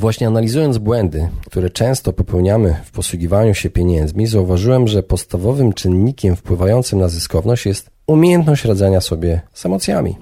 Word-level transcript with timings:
Właśnie 0.00 0.26
analizując 0.26 0.78
błędy, 0.78 1.28
które 1.46 1.70
często 1.70 2.12
popełniamy 2.12 2.76
w 2.84 2.90
posługiwaniu 2.90 3.54
się 3.54 3.70
pieniędzmi, 3.70 4.26
zauważyłem, 4.26 4.88
że 4.88 5.02
podstawowym 5.02 5.72
czynnikiem 5.72 6.36
wpływającym 6.36 6.98
na 6.98 7.08
zyskowność 7.08 7.66
jest 7.66 7.90
umiejętność 8.06 8.64
radzenia 8.64 9.00
sobie 9.00 9.40
z 9.54 9.66
emocjami. 9.66 10.16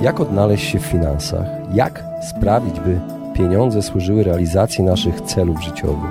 Jak 0.00 0.20
odnaleźć 0.20 0.70
się 0.70 0.78
w 0.78 0.82
finansach? 0.82 1.46
Jak 1.74 2.04
sprawić, 2.30 2.80
by 2.80 3.00
pieniądze 3.34 3.82
służyły 3.82 4.24
realizacji 4.24 4.84
naszych 4.84 5.20
celów 5.20 5.62
życiowych? 5.62 6.10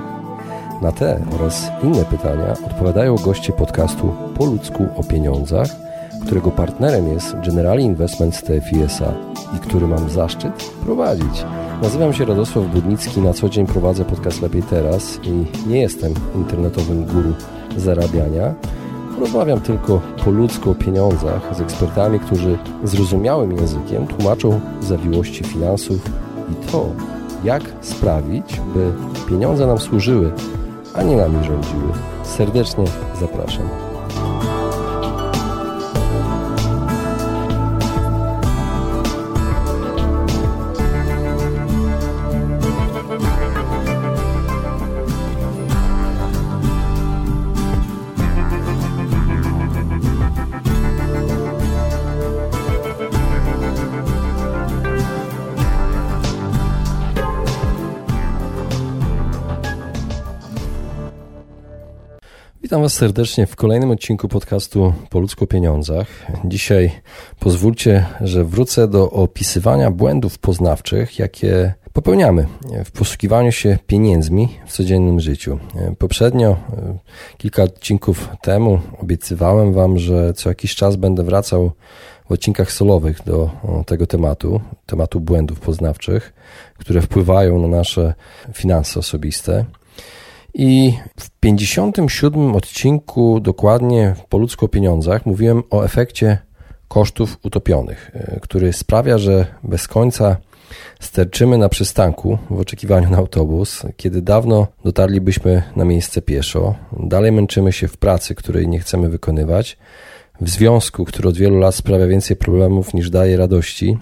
Na 0.82 0.92
te 0.92 1.20
oraz 1.34 1.70
inne 1.82 2.04
pytania 2.04 2.52
odpowiadają 2.66 3.16
goście 3.16 3.52
podcastu 3.52 4.14
Po 4.38 4.44
ludzku 4.44 4.86
o 4.96 5.04
pieniądzach, 5.04 5.89
którego 6.26 6.50
partnerem 6.50 7.08
jest 7.08 7.36
Generali 7.46 7.84
Investment 7.84 8.42
TFISA 8.42 9.12
i 9.56 9.58
który 9.58 9.86
mam 9.86 10.10
zaszczyt 10.10 10.70
prowadzić. 10.84 11.44
Nazywam 11.82 12.12
się 12.12 12.24
Radosław 12.24 12.66
Budnicki, 12.66 13.20
na 13.20 13.32
co 13.32 13.48
dzień 13.48 13.66
prowadzę 13.66 14.04
podcast 14.04 14.42
Lepiej 14.42 14.62
Teraz 14.62 15.20
i 15.22 15.68
nie 15.68 15.80
jestem 15.80 16.14
internetowym 16.34 17.04
guru 17.04 17.32
zarabiania. 17.76 18.54
Rozmawiam 19.20 19.60
tylko 19.60 20.00
po 20.24 20.30
ludzku 20.30 20.70
o 20.70 20.74
pieniądzach 20.74 21.56
z 21.56 21.60
ekspertami, 21.60 22.20
którzy 22.20 22.58
zrozumiałym 22.84 23.52
językiem 23.56 24.06
tłumaczą 24.06 24.60
zawiłości 24.80 25.44
finansów 25.44 26.10
i 26.52 26.70
to, 26.70 26.86
jak 27.44 27.62
sprawić, 27.80 28.60
by 28.74 28.92
pieniądze 29.28 29.66
nam 29.66 29.78
służyły, 29.78 30.32
a 30.94 31.02
nie 31.02 31.16
nami 31.16 31.44
rządziły. 31.44 31.92
Serdecznie 32.22 32.84
zapraszam. 33.20 33.89
Witam 62.70 62.82
Was 62.82 62.94
serdecznie 62.94 63.46
w 63.46 63.56
kolejnym 63.56 63.90
odcinku 63.90 64.28
podcastu 64.28 64.92
Po 65.10 65.20
ludzku 65.20 65.46
pieniądzach. 65.46 66.06
Dzisiaj 66.44 66.90
pozwólcie, 67.38 68.06
że 68.20 68.44
wrócę 68.44 68.88
do 68.88 69.10
opisywania 69.10 69.90
błędów 69.90 70.38
poznawczych, 70.38 71.18
jakie 71.18 71.74
popełniamy 71.92 72.46
w 72.84 72.90
posługiwaniu 72.90 73.52
się 73.52 73.78
pieniędzmi 73.86 74.48
w 74.66 74.72
codziennym 74.72 75.20
życiu. 75.20 75.58
Poprzednio, 75.98 76.56
kilka 77.38 77.62
odcinków 77.62 78.28
temu, 78.42 78.80
obiecywałem 79.02 79.72
Wam, 79.72 79.98
że 79.98 80.34
co 80.34 80.48
jakiś 80.48 80.74
czas 80.74 80.96
będę 80.96 81.22
wracał 81.22 81.72
w 82.28 82.32
odcinkach 82.32 82.72
solowych 82.72 83.24
do 83.26 83.50
tego 83.86 84.06
tematu, 84.06 84.60
tematu 84.86 85.20
błędów 85.20 85.60
poznawczych, 85.60 86.32
które 86.78 87.02
wpływają 87.02 87.58
na 87.58 87.68
nasze 87.68 88.14
finanse 88.52 89.00
osobiste. 89.00 89.64
I 90.54 90.92
w 91.20 91.30
57 91.30 92.54
odcinku, 92.54 93.40
dokładnie 93.40 94.14
po 94.28 94.38
ludzku 94.38 94.64
o 94.64 94.68
pieniądzach, 94.68 95.26
mówiłem 95.26 95.62
o 95.70 95.84
efekcie 95.84 96.38
kosztów 96.88 97.38
utopionych, 97.42 98.10
e, 98.14 98.40
który 98.40 98.72
sprawia, 98.72 99.18
że 99.18 99.46
bez 99.62 99.88
końca 99.88 100.36
sterczymy 101.00 101.58
na 101.58 101.68
przystanku 101.68 102.38
w 102.50 102.60
oczekiwaniu 102.60 103.10
na 103.10 103.16
autobus, 103.16 103.82
kiedy 103.96 104.22
dawno 104.22 104.66
dotarlibyśmy 104.84 105.62
na 105.76 105.84
miejsce 105.84 106.22
pieszo. 106.22 106.74
Dalej 106.92 107.32
męczymy 107.32 107.72
się 107.72 107.88
w 107.88 107.96
pracy, 107.96 108.34
której 108.34 108.68
nie 108.68 108.78
chcemy 108.78 109.08
wykonywać, 109.08 109.78
w 110.40 110.50
związku, 110.50 111.04
który 111.04 111.28
od 111.28 111.36
wielu 111.36 111.58
lat 111.58 111.74
sprawia 111.74 112.06
więcej 112.06 112.36
problemów 112.36 112.94
niż 112.94 113.10
daje 113.10 113.36
radości. 113.36 113.98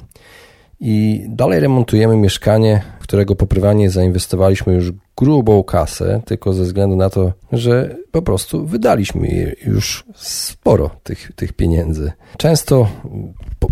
I 0.81 1.27
dalej 1.29 1.61
remontujemy 1.61 2.17
mieszkanie, 2.17 2.83
w 3.01 3.03
którego 3.03 3.35
poprywanie 3.35 3.91
zainwestowaliśmy 3.91 4.75
już 4.75 4.93
grubą 5.17 5.65
kasę, 5.65 6.23
tylko 6.25 6.53
ze 6.53 6.63
względu 6.63 6.97
na 6.97 7.11
to, 7.11 7.33
że 7.53 7.97
po 8.11 8.23
prostu 8.23 8.67
wydaliśmy 8.67 9.55
już 9.67 10.05
sporo 10.15 10.91
tych, 11.03 11.33
tych 11.37 11.53
pieniędzy. 11.53 12.13
Często 12.37 12.89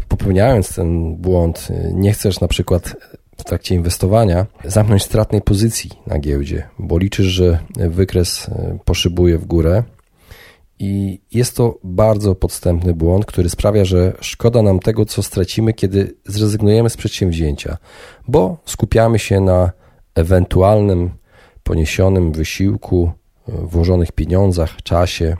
popełniając 0.08 0.74
ten 0.74 1.16
błąd, 1.16 1.68
nie 1.92 2.12
chcesz 2.12 2.40
na 2.40 2.48
przykład 2.48 2.96
w 3.36 3.44
trakcie 3.44 3.74
inwestowania 3.74 4.46
zamknąć 4.64 5.02
stratnej 5.02 5.42
pozycji 5.42 5.90
na 6.06 6.18
giełdzie, 6.18 6.68
bo 6.78 6.98
liczysz, 6.98 7.26
że 7.26 7.58
wykres 7.76 8.50
poszybuje 8.84 9.38
w 9.38 9.46
górę. 9.46 9.82
I 10.78 11.20
jest 11.32 11.56
to 11.56 11.78
bardzo 11.84 12.34
podstępny 12.34 12.94
błąd, 12.94 13.26
który 13.26 13.48
sprawia, 13.48 13.84
że 13.84 14.12
szkoda 14.20 14.62
nam 14.62 14.81
tego, 14.81 15.04
co 15.04 15.22
stracimy, 15.22 15.72
kiedy 15.72 16.14
zrezygnujemy 16.25 16.91
z 16.91 16.97
przedsięwzięcia, 16.97 17.76
bo 18.28 18.56
skupiamy 18.64 19.19
się 19.19 19.41
na 19.41 19.70
ewentualnym 20.15 21.10
poniesionym 21.62 22.32
wysiłku, 22.32 23.12
e, 23.48 23.53
włożonych 23.53 24.12
pieniądzach, 24.12 24.82
czasie. 24.82 25.36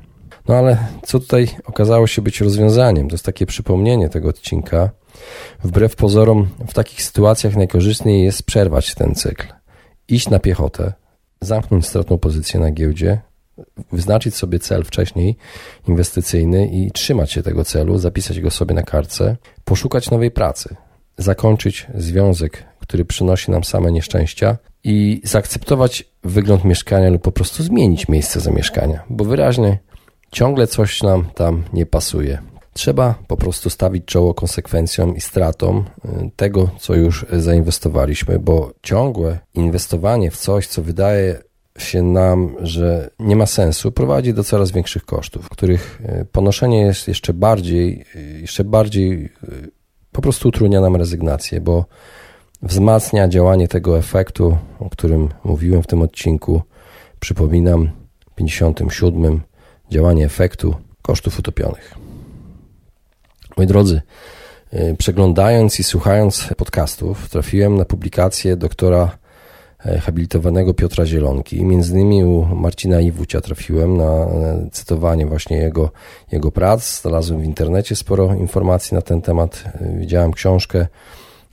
No 0.49 0.55
ale 0.55 0.79
co 1.03 1.21
tutaj 1.21 1.49
okazało 1.65 2.07
się 2.07 2.23
być 2.23 2.41
rozwiązaniem? 2.41 3.09
To 3.09 3.15
jest 3.15 3.25
takie 3.25 3.47
przypomnienie 3.47 4.09
tego 4.09 4.29
odcinka. 4.29 4.91
Wbrew 5.65 5.97
pozorom, 5.97 6.49
w 6.69 6.75
takich 6.75 7.03
sytuacjach 7.03 7.57
najkorzystniej 7.57 8.25
jest 8.25 8.43
przerwać 8.43 8.95
ten 8.95 9.15
cykl. 9.15 9.47
Iść 10.09 10.31
na 10.31 10.39
piechotę, 10.39 10.93
zamknąć 11.41 11.87
stratną 11.87 12.19
pozycję 12.19 12.61
na 12.61 12.71
giełdzie, 12.71 13.21
wyznaczyć 13.93 14.35
sobie 14.35 14.59
cel 14.59 14.85
wcześniej 14.85 15.37
inwestycyjny 15.89 16.67
i 16.67 16.91
trzymać 16.91 17.33
się 17.33 17.43
tego 17.43 17.65
celu, 17.65 17.99
zapisać 17.99 18.41
go 18.41 18.51
sobie 18.51 18.75
na 18.75 18.83
kartce, 18.83 19.37
poszukać 19.65 20.11
nowej 20.11 20.31
pracy, 20.31 20.77
zakończyć 21.19 21.87
związek, 21.95 22.65
który 22.81 23.05
przynosi 23.05 23.51
nam 23.51 23.65
same 23.65 23.93
nieszczęścia 23.93 24.57
i 24.85 25.21
zaakceptować 25.25 26.05
wygląd 26.25 26.65
mieszkania 26.65 27.11
lub 27.11 27.23
po 27.23 27.33
prostu 27.33 27.63
zmienić 27.63 28.09
miejsce 28.09 28.41
zamieszkania, 28.41 29.03
bo 29.11 29.25
wyraźnie 29.25 29.79
ciągle 30.33 30.67
coś 30.67 31.03
nam 31.03 31.25
tam 31.35 31.65
nie 31.73 31.87
pasuje. 31.87 32.39
Trzeba 32.73 33.15
po 33.27 33.37
prostu 33.37 33.71
stawić 33.71 34.05
czoło 34.05 34.35
konsekwencjom 34.35 35.17
i 35.17 35.21
stratom 35.21 35.85
y, 36.05 36.31
tego, 36.37 36.71
co 36.79 36.95
już 36.95 37.27
zainwestowaliśmy, 37.33 38.39
bo 38.39 38.73
ciągłe 38.83 39.39
inwestowanie 39.55 40.31
w 40.31 40.37
coś, 40.37 40.67
co 40.67 40.83
wydaje 40.83 41.43
się 41.79 42.03
nam, 42.03 42.57
że 42.61 43.11
nie 43.19 43.37
ma 43.37 43.47
sensu, 43.47 43.93
prowadzi 43.93 44.35
do 44.35 44.45
coraz 44.45 44.71
większych 44.71 45.05
kosztów, 45.05 45.49
których 45.49 46.01
y, 46.21 46.25
ponoszenie 46.33 46.81
jest 46.81 47.09
jeszcze 47.09 47.35
bardziej, 47.35 48.05
y, 48.17 48.41
jeszcze 48.41 48.65
bardziej 48.65 49.33
po 50.13 50.23
prostu 50.23 50.49
utrudnia 50.49 50.81
nam 50.81 50.97
rezygnację, 50.97 51.61
bo 51.61 51.85
wzmacnia 52.63 53.29
działanie 53.29 53.69
tego 53.69 53.99
efektu, 53.99 54.57
o 54.79 54.91
którym 54.91 55.29
mówiłem 55.45 55.83
w 55.83 55.87
tym 55.87 56.03
odcinku. 56.03 56.63
Przypominam, 57.21 57.91
57. 58.35 59.41
działanie 59.91 60.25
efektu 60.27 60.75
kosztów 61.03 61.39
utopionych. 61.39 61.95
Moi 63.57 63.67
drodzy, 63.67 64.03
przeglądając 64.99 65.81
i 65.81 65.85
słuchając 65.85 66.49
podcastów, 66.57 67.29
trafiłem 67.29 67.77
na 67.77 67.85
publikację 67.85 68.57
doktora 68.57 69.05
e, 69.05 69.26
habilitowanego 69.79 70.75
Piotra 70.75 71.07
Zielonki. 71.07 71.65
Między 71.65 71.93
innymi 71.93 72.25
u 72.25 72.47
Marcina 72.55 73.01
Iwucia 73.01 73.41
trafiłem 73.41 73.97
na 73.97 74.05
e, 74.05 74.69
cytowanie 74.73 75.27
właśnie 75.27 75.57
jego, 75.57 75.91
jego 76.33 76.53
prac. 76.53 77.01
Znalazłem 77.01 77.41
w 77.41 77.45
internecie 77.45 77.97
sporo 77.97 78.35
informacji 78.35 78.95
na 78.95 79.03
ten 79.03 79.23
temat. 79.23 79.65
E, 79.81 79.99
widziałem 79.99 80.33
książkę 80.33 80.87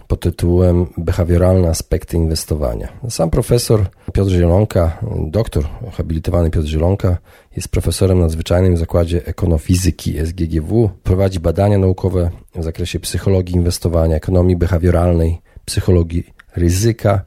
pod 0.07 0.19
tytułem 0.19 0.85
Behawioralne 0.97 1.69
aspekty 1.69 2.17
inwestowania. 2.17 2.87
Sam 3.09 3.29
profesor 3.29 3.85
Piotr 4.13 4.31
Zielonka, 4.31 4.99
doktor 5.27 5.65
habilitowany 5.91 6.49
Piotr 6.49 6.67
Zielonka, 6.67 7.17
jest 7.55 7.67
profesorem 7.67 8.19
nadzwyczajnym 8.19 8.75
w 8.75 8.77
Zakładzie 8.77 9.25
Ekonofizyki 9.25 10.25
SGGW. 10.25 10.89
Prowadzi 11.03 11.39
badania 11.39 11.77
naukowe 11.77 12.29
w 12.55 12.63
zakresie 12.63 12.99
psychologii 12.99 13.55
inwestowania, 13.55 14.15
ekonomii 14.15 14.55
behawioralnej, 14.55 15.41
psychologii 15.65 16.23
ryzyka, 16.55 17.21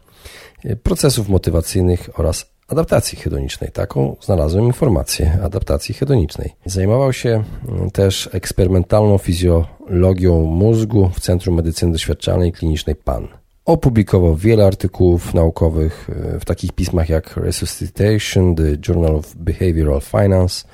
procesów 0.82 1.28
motywacyjnych 1.28 2.10
oraz 2.20 2.46
adaptacji 2.68 3.18
hedonicznej. 3.18 3.70
Taką 3.72 4.16
znalazłem 4.20 4.64
informację 4.64 5.38
adaptacji 5.42 5.94
hedonicznej. 5.94 6.54
Zajmował 6.64 7.12
się 7.12 7.44
mm, 7.68 7.90
też 7.90 8.28
eksperymentalną 8.32 9.18
fizjologią 9.18 10.44
mózgu 10.44 11.10
w 11.14 11.20
Centrum 11.20 11.56
Medycyny 11.56 11.92
Doświadczalnej 11.92 12.52
Klinicznej 12.52 12.96
PAN. 12.96 13.28
Opublikował 13.64 14.36
wiele 14.36 14.66
artykułów 14.66 15.34
naukowych 15.34 16.10
e, 16.36 16.40
w 16.40 16.44
takich 16.44 16.72
pismach 16.72 17.08
jak 17.08 17.36
Resuscitation, 17.36 18.54
The 18.54 18.76
Journal 18.88 19.16
of 19.16 19.36
Behavioral 19.36 20.00
Finance, 20.00 20.64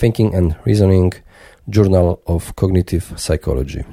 Thinking 0.00 0.34
and 0.34 0.54
Reasoning, 0.66 1.22
Journal 1.76 2.16
of 2.24 2.54
Cognitive 2.54 3.14
Psychology. 3.14 3.84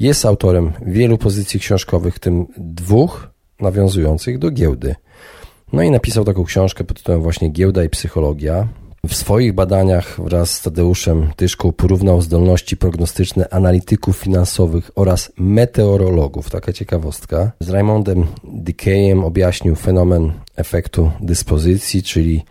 Jest 0.00 0.24
autorem 0.24 0.72
wielu 0.86 1.18
pozycji 1.18 1.60
książkowych, 1.60 2.14
w 2.14 2.18
tym 2.18 2.46
dwóch 2.56 3.35
nawiązujących 3.60 4.38
do 4.38 4.50
giełdy. 4.50 4.94
No 5.72 5.82
i 5.82 5.90
napisał 5.90 6.24
taką 6.24 6.44
książkę 6.44 6.84
pod 6.84 6.96
tytułem 6.96 7.22
właśnie 7.22 7.48
Giełda 7.48 7.84
i 7.84 7.88
psychologia. 7.88 8.68
W 9.08 9.14
swoich 9.14 9.52
badaniach 9.52 10.20
wraz 10.24 10.50
z 10.50 10.62
Tadeuszem 10.62 11.30
Tyszką 11.36 11.72
porównał 11.72 12.22
zdolności 12.22 12.76
prognostyczne 12.76 13.48
analityków 13.50 14.16
finansowych 14.16 14.90
oraz 14.94 15.32
meteorologów. 15.38 16.50
Taka 16.50 16.72
ciekawostka. 16.72 17.52
Z 17.60 17.70
Raymondem 17.70 18.26
Dickeyem 18.44 19.24
objaśnił 19.24 19.74
fenomen 19.74 20.32
efektu 20.56 21.10
dyspozycji, 21.20 22.02
czyli 22.02 22.44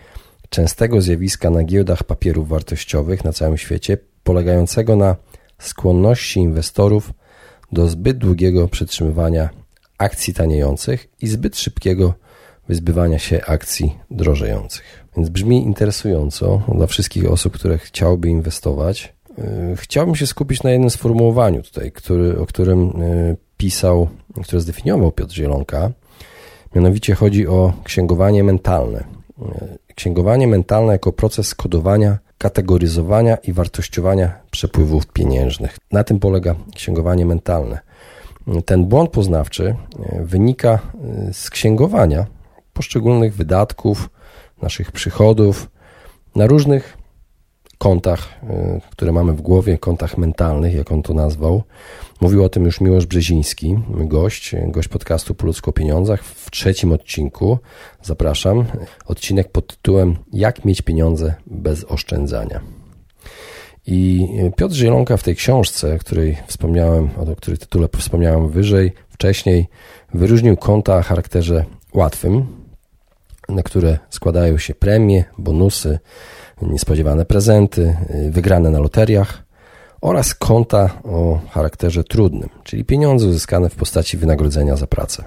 częstego 0.49 1.01
zjawiska 1.01 1.49
na 1.49 1.63
giełdach 1.63 2.03
papierów 2.03 2.49
wartościowych 2.49 3.23
na 3.23 3.33
całym 3.33 3.57
świecie, 3.57 3.97
polegającego 4.23 4.95
na 4.95 5.15
skłonności 5.59 6.39
inwestorów 6.39 7.13
do 7.71 7.87
zbyt 7.87 8.17
długiego 8.17 8.67
przytrzymywania 8.67 9.49
akcji 9.97 10.33
taniejących 10.33 11.07
i 11.21 11.27
zbyt 11.27 11.57
szybkiego 11.57 12.13
wyzbywania 12.67 13.19
się 13.19 13.41
akcji 13.45 13.97
drożejących. 14.11 15.05
Więc 15.17 15.29
brzmi 15.29 15.63
interesująco 15.63 16.61
dla 16.75 16.87
wszystkich 16.87 17.31
osób, 17.31 17.53
które 17.53 17.77
chciałyby 17.77 18.29
inwestować. 18.29 19.13
Yy, 19.37 19.75
chciałbym 19.75 20.15
się 20.15 20.27
skupić 20.27 20.63
na 20.63 20.71
jednym 20.71 20.89
sformułowaniu 20.89 21.63
tutaj, 21.63 21.91
który, 21.91 22.39
o 22.39 22.45
którym 22.45 22.87
yy, 22.87 23.37
pisał, 23.57 24.07
które 24.43 24.61
zdefiniował 24.61 25.11
Piotr 25.11 25.33
Zielonka. 25.33 25.91
Mianowicie 26.75 27.15
chodzi 27.15 27.47
o 27.47 27.73
księgowanie 27.83 28.43
mentalne. 28.43 29.03
Yy, 29.39 29.77
księgowanie 29.95 30.47
mentalne 30.47 30.93
jako 30.93 31.13
proces 31.13 31.55
kodowania, 31.55 32.17
kategoryzowania 32.37 33.35
i 33.35 33.53
wartościowania 33.53 34.39
przepływów 34.51 35.07
pieniężnych. 35.07 35.77
Na 35.91 36.03
tym 36.03 36.19
polega 36.19 36.55
księgowanie 36.75 37.25
mentalne. 37.25 37.79
Ten 38.65 38.85
błąd 38.85 39.09
poznawczy 39.09 39.75
wynika 40.19 40.79
z 41.31 41.49
księgowania 41.49 42.25
poszczególnych 42.73 43.35
wydatków, 43.35 44.09
naszych 44.61 44.91
przychodów 44.91 45.69
na 46.35 46.47
różnych 46.47 46.97
kontach, 47.77 48.29
y, 48.43 48.81
które 48.91 49.11
mamy 49.11 49.33
w 49.33 49.41
głowie, 49.41 49.77
kontach 49.77 50.17
mentalnych, 50.17 50.73
jak 50.73 50.91
on 50.91 51.03
to 51.03 51.13
nazwał. 51.13 51.63
Mówił 52.21 52.43
o 52.43 52.49
tym 52.49 52.65
już 52.65 52.81
Miłosz 52.81 53.05
Brzeziński, 53.05 53.77
gość, 53.89 54.55
gość 54.67 54.87
podcastu 54.87 55.35
Po 55.35 55.45
ludzko 55.45 55.71
pieniądzach 55.71 56.23
w 56.23 56.51
trzecim 56.51 56.91
odcinku. 56.91 57.59
Zapraszam. 58.01 58.65
Odcinek 59.05 59.51
pod 59.51 59.67
tytułem 59.67 60.15
Jak 60.33 60.65
mieć 60.65 60.81
pieniądze 60.81 61.35
bez 61.45 61.83
oszczędzania. 61.83 62.84
I 63.87 64.27
Piotr 64.55 64.75
Zielonka 64.75 65.17
w 65.17 65.23
tej 65.23 65.35
książce, 65.35 65.97
której 65.97 66.37
wspomniałem, 66.47 67.09
o 67.17 67.35
której 67.35 67.57
tytule 67.57 67.87
wspomniałem 67.97 68.49
wyżej, 68.49 68.93
wcześniej, 69.09 69.67
wyróżnił 70.13 70.57
konta 70.57 70.97
o 70.97 71.01
charakterze 71.01 71.65
łatwym, 71.93 72.45
na 73.49 73.63
które 73.63 73.99
składają 74.09 74.57
się 74.57 74.75
premie, 74.75 75.23
bonusy, 75.37 75.99
niespodziewane 76.61 77.25
prezenty, 77.25 77.95
wygrane 78.29 78.69
na 78.69 78.79
loteriach 78.79 79.43
oraz 80.01 80.35
konta 80.35 80.89
o 81.03 81.39
charakterze 81.49 82.03
trudnym, 82.03 82.49
czyli 82.63 82.85
pieniądze 82.85 83.27
uzyskane 83.27 83.69
w 83.69 83.75
postaci 83.75 84.17
wynagrodzenia 84.17 84.75
za 84.75 84.87
pracę. 84.87 85.23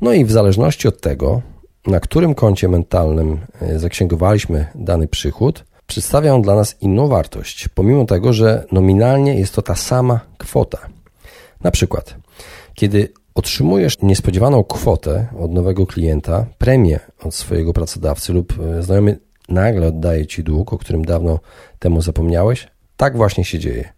No 0.00 0.12
i 0.12 0.24
w 0.24 0.30
zależności 0.30 0.88
od 0.88 1.00
tego, 1.00 1.42
na 1.86 2.00
którym 2.00 2.34
koncie 2.34 2.68
mentalnym 2.68 3.38
e, 3.60 3.78
zaksięgowaliśmy 3.78 4.66
dany 4.74 5.08
przychód, 5.08 5.64
przedstawia 5.88 6.34
on 6.34 6.42
dla 6.42 6.54
nas 6.54 6.76
inną 6.80 7.08
wartość, 7.08 7.68
pomimo 7.68 8.04
tego, 8.04 8.32
że 8.32 8.64
nominalnie 8.72 9.34
jest 9.34 9.54
to 9.54 9.62
ta 9.62 9.74
sama 9.74 10.20
kwota. 10.38 10.78
Na 11.60 11.70
przykład, 11.70 12.14
kiedy 12.74 13.12
otrzymujesz 13.34 14.02
niespodziewaną 14.02 14.64
kwotę 14.64 15.26
od 15.38 15.52
nowego 15.52 15.86
klienta, 15.86 16.46
premię 16.58 17.00
od 17.24 17.34
swojego 17.34 17.72
pracodawcy 17.72 18.32
lub 18.32 18.54
e, 18.60 18.82
znajomy 18.82 19.18
nagle 19.48 19.86
oddaje 19.86 20.26
ci 20.26 20.44
dług, 20.44 20.72
o 20.72 20.78
którym 20.78 21.04
dawno 21.04 21.38
temu 21.78 22.02
zapomniałeś, 22.02 22.68
tak 22.96 23.16
właśnie 23.16 23.44
się 23.44 23.58
dzieje. 23.58 23.92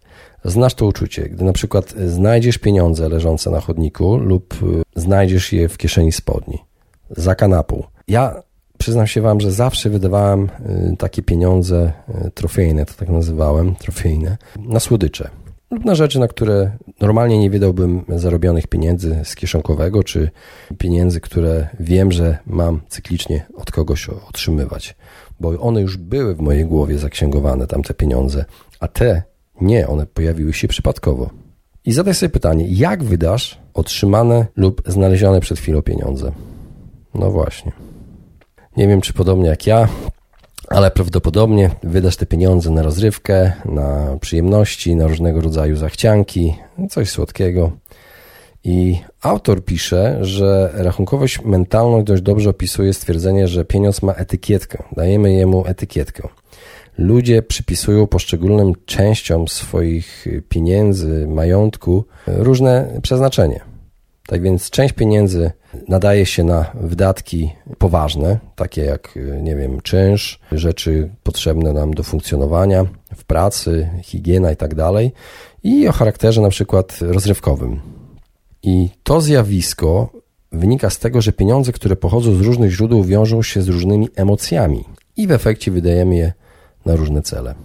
Znasz 0.45 0.73
to 0.73 0.85
uczucie, 0.85 1.29
gdy 1.29 1.43
na 1.43 1.53
przykład 1.53 1.93
znajdziesz 2.05 2.57
pieniądze 2.57 3.09
leżące 3.09 3.49
na 3.49 3.59
chodniku 3.59 4.17
lub 4.17 4.53
e, 4.53 4.99
znajdziesz 5.01 5.53
je 5.53 5.69
w 5.69 5.77
kieszeni 5.77 6.11
spodni, 6.11 6.57
za 7.09 7.35
kanapą. 7.35 7.83
Ja 8.07 8.43
przyznam 8.81 9.07
się 9.07 9.21
Wam, 9.21 9.41
że 9.41 9.51
zawsze 9.51 9.89
wydawałem 9.89 10.49
e, 10.65 10.95
takie 10.97 11.23
pieniądze 11.23 11.91
trofejne, 12.33 12.85
to 12.85 12.93
tak 12.93 13.09
nazywałem, 13.09 13.75
trofejne, 13.75 14.37
na 14.59 14.79
słodycze 14.79 15.29
lub 15.71 15.85
na 15.85 15.95
rzeczy, 15.95 16.19
na 16.19 16.27
które 16.27 16.71
normalnie 17.01 17.39
nie 17.39 17.49
wydałbym 17.49 18.05
zarobionych 18.09 18.67
pieniędzy 18.67 19.19
z 19.23 19.35
kieszonkowego, 19.35 20.03
czy 20.03 20.31
pieniędzy, 20.77 21.21
które 21.21 21.67
wiem, 21.79 22.11
że 22.11 22.37
mam 22.45 22.81
cyklicznie 22.89 23.45
od 23.55 23.71
kogoś 23.71 24.09
otrzymywać, 24.09 24.95
bo 25.39 25.49
one 25.59 25.81
już 25.81 25.97
były 25.97 26.35
w 26.35 26.39
mojej 26.39 26.65
głowie 26.65 26.97
zaksięgowane, 26.97 27.67
tamte 27.67 27.93
pieniądze, 27.93 28.45
a 28.79 28.87
te 28.87 29.23
nie, 29.61 29.87
one 29.87 30.05
pojawiły 30.05 30.53
się 30.53 30.67
przypadkowo. 30.67 31.29
I 31.85 31.91
zadaj 31.91 32.13
sobie 32.13 32.29
pytanie, 32.29 32.65
jak 32.69 33.03
wydasz 33.03 33.59
otrzymane 33.73 34.45
lub 34.55 34.81
znalezione 34.85 35.39
przed 35.39 35.59
chwilą 35.59 35.81
pieniądze? 35.81 36.31
No 37.13 37.31
właśnie. 37.31 37.71
Nie 38.77 38.87
wiem, 38.87 39.01
czy 39.01 39.13
podobnie 39.13 39.49
jak 39.49 39.67
ja, 39.67 39.87
ale 40.67 40.91
prawdopodobnie 40.91 41.69
wydasz 41.83 42.15
te 42.15 42.25
pieniądze 42.25 42.69
na 42.69 42.83
rozrywkę, 42.83 43.51
na 43.65 44.17
przyjemności, 44.21 44.95
na 44.95 45.07
różnego 45.07 45.41
rodzaju 45.41 45.75
zachcianki, 45.75 46.55
coś 46.89 47.09
słodkiego. 47.09 47.71
I 48.63 48.99
autor 49.21 49.65
pisze, 49.65 50.17
że 50.21 50.71
rachunkowość 50.73 51.41
mentalną 51.45 52.03
dość 52.03 52.21
dobrze 52.21 52.49
opisuje 52.49 52.93
stwierdzenie, 52.93 53.47
że 53.47 53.65
pieniądz 53.65 54.01
ma 54.01 54.13
etykietkę. 54.13 54.83
Dajemy 54.91 55.33
jemu 55.33 55.63
etykietkę. 55.67 56.27
Ludzie 56.97 57.41
przypisują 57.41 58.07
poszczególnym 58.07 58.73
częściom 58.85 59.47
swoich 59.47 60.27
pieniędzy, 60.49 61.27
majątku 61.27 62.05
różne 62.27 62.99
przeznaczenie. 63.01 63.70
Tak 64.27 64.41
więc 64.41 64.69
część 64.69 64.93
pieniędzy 64.93 65.51
nadaje 65.87 66.25
się 66.25 66.43
na 66.43 66.65
wydatki 66.73 67.51
poważne, 67.77 68.39
takie 68.55 68.81
jak, 68.81 69.19
nie 69.41 69.55
wiem, 69.55 69.81
czynsz, 69.81 70.39
rzeczy 70.51 71.09
potrzebne 71.23 71.73
nam 71.73 71.93
do 71.93 72.03
funkcjonowania 72.03 72.85
w 73.15 73.23
pracy, 73.23 73.89
higiena 74.03 74.51
i 74.51 74.55
tak 74.55 74.75
dalej, 74.75 75.11
i 75.63 75.87
o 75.87 75.91
charakterze 75.91 76.41
na 76.41 76.49
przykład 76.49 76.99
rozrywkowym. 77.01 77.79
I 78.63 78.89
to 79.03 79.21
zjawisko 79.21 80.09
wynika 80.51 80.89
z 80.89 80.99
tego, 80.99 81.21
że 81.21 81.31
pieniądze, 81.31 81.71
które 81.71 81.95
pochodzą 81.95 82.35
z 82.35 82.41
różnych 82.41 82.71
źródeł, 82.71 83.03
wiążą 83.03 83.43
się 83.43 83.61
z 83.61 83.67
różnymi 83.67 84.09
emocjami 84.15 84.83
i 85.17 85.27
w 85.27 85.31
efekcie 85.31 85.71
wydajemy 85.71 86.15
je 86.15 86.33
na 86.85 86.95
różne 86.95 87.21
cele. 87.21 87.55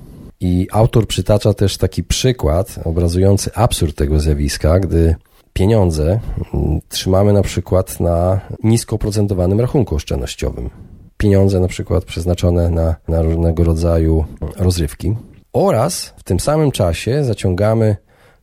I 0.40 0.68
autor 0.72 1.06
przytacza 1.06 1.54
też 1.54 1.76
taki 1.76 2.04
przykład 2.04 2.78
obrazujący 2.84 3.54
absurd 3.54 3.96
tego 3.96 4.20
zjawiska, 4.20 4.80
gdy 4.80 5.14
pieniądze 5.56 6.20
mm, 6.54 6.80
trzymamy 6.88 7.32
na 7.32 7.42
przykład 7.42 8.00
na 8.00 8.40
nisko 8.64 8.96
oprocentowanym 8.96 9.60
rachunku 9.60 9.94
oszczędnościowym. 9.94 10.70
Pieniądze 11.16 11.60
na 11.60 11.68
przykład 11.68 12.04
przeznaczone 12.04 12.70
na, 12.70 12.96
na 13.08 13.22
różnego 13.22 13.64
rodzaju 13.64 14.24
rozrywki. 14.56 15.16
Oraz 15.52 16.14
w 16.16 16.22
tym 16.22 16.40
samym 16.40 16.70
czasie 16.70 17.24
zaciągamy 17.24 17.96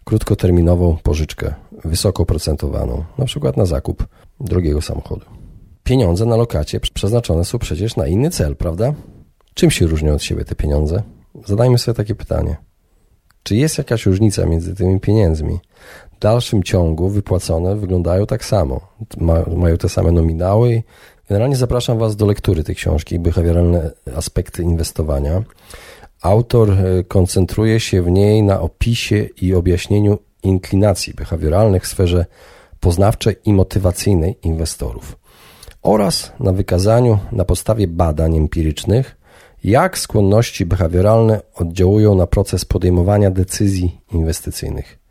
krótkoterminową 0.03 0.97
pożyczkę, 1.03 1.53
wysoko 1.85 2.23
oprocentowaną, 2.23 3.03
na 3.17 3.25
przykład 3.25 3.57
na 3.57 3.65
zakup 3.65 4.07
drogiego 4.39 4.81
samochodu. 4.81 5.25
Pieniądze 5.83 6.25
na 6.25 6.35
lokacie 6.35 6.79
przeznaczone 6.79 7.45
są 7.45 7.59
przecież 7.59 7.95
na 7.95 8.07
inny 8.07 8.29
cel, 8.29 8.55
prawda? 8.55 8.93
Czym 9.53 9.71
się 9.71 9.87
różnią 9.87 10.13
od 10.13 10.23
siebie 10.23 10.45
te 10.45 10.55
pieniądze? 10.55 11.03
Zadajmy 11.45 11.77
sobie 11.77 11.95
takie 11.95 12.15
pytanie. 12.15 12.57
Czy 13.43 13.55
jest 13.55 13.77
jakaś 13.77 14.05
różnica 14.05 14.45
między 14.45 14.75
tymi 14.75 14.99
pieniędzmi? 14.99 15.59
Dalszym 16.23 16.63
ciągu 16.63 17.09
wypłacone 17.09 17.75
wyglądają 17.75 18.25
tak 18.25 18.45
samo. 18.45 18.81
Ma, 19.17 19.43
mają 19.55 19.77
te 19.77 19.89
same 19.89 20.11
nominały. 20.11 20.83
Generalnie 21.29 21.55
zapraszam 21.55 21.97
Was 21.97 22.15
do 22.15 22.25
lektury 22.25 22.63
tej 22.63 22.75
książki, 22.75 23.19
behawioralne 23.19 23.91
aspekty 24.15 24.63
inwestowania. 24.63 25.43
Autor 26.21 26.71
e, 26.71 27.03
koncentruje 27.03 27.79
się 27.79 28.01
w 28.01 28.11
niej 28.11 28.43
na 28.43 28.61
opisie 28.61 29.29
i 29.41 29.53
objaśnieniu 29.53 30.17
inklinacji 30.43 31.13
behawioralnych 31.13 31.83
w 31.83 31.87
sferze 31.87 32.25
poznawczej 32.79 33.35
i 33.45 33.53
motywacyjnej 33.53 34.37
inwestorów 34.43 35.17
oraz 35.81 36.31
na 36.39 36.53
wykazaniu 36.53 37.19
na 37.31 37.45
podstawie 37.45 37.87
badań 37.87 38.37
empirycznych 38.37 39.17
jak 39.63 39.97
skłonności 39.97 40.65
behawioralne 40.65 41.41
oddziałują 41.55 42.15
na 42.15 42.27
proces 42.27 42.65
podejmowania 42.65 43.31
decyzji 43.31 44.01
inwestycyjnych. 44.11 45.02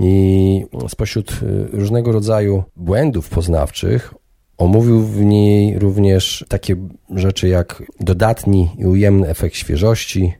I 0.00 0.66
spośród 0.88 1.32
y, 1.32 1.68
różnego 1.72 2.12
rodzaju 2.12 2.62
błędów 2.76 3.28
poznawczych 3.28 4.14
omówił 4.58 5.00
w 5.00 5.20
niej 5.20 5.78
również 5.78 6.44
takie 6.48 6.76
rzeczy 7.10 7.48
jak 7.48 7.82
dodatni 8.00 8.70
i 8.78 8.86
ujemny 8.86 9.28
efekt 9.28 9.56
świeżości, 9.56 10.32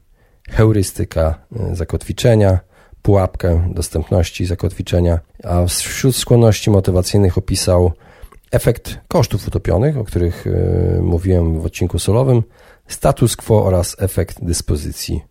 heurystyka 0.51 1.47
y, 1.73 1.77
zakotwiczenia, 1.77 2.61
pułapkę 3.03 3.69
dostępności, 3.75 4.47
zakotwiczenia, 4.47 5.21
a 5.45 5.67
wśród 5.67 6.17
skłonności 6.17 6.71
motywacyjnych 6.71 7.39
opisał 7.39 7.93
efekt 8.51 8.99
kosztów 9.09 9.49
utopionych, 9.49 9.99
o 9.99 10.05
których 10.05 10.47
yy, 10.47 11.03
mówiłem 11.03 11.61
w 11.61 11.67
odcinku 11.67 11.99
solowym, 11.99 12.43
status 12.87 13.37
quo 13.37 13.65
oraz 13.65 13.97
efekt 13.99 14.45
dyspozycji. 14.45 15.23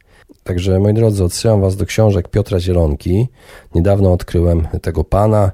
Także 0.43 0.79
moi 0.79 0.93
drodzy, 0.93 1.23
odsyłam 1.23 1.61
Was 1.61 1.75
do 1.75 1.85
książek 1.85 2.27
Piotra 2.27 2.59
Zielonki. 2.59 3.27
Niedawno 3.75 4.13
odkryłem 4.13 4.67
tego 4.81 5.03
pana. 5.03 5.51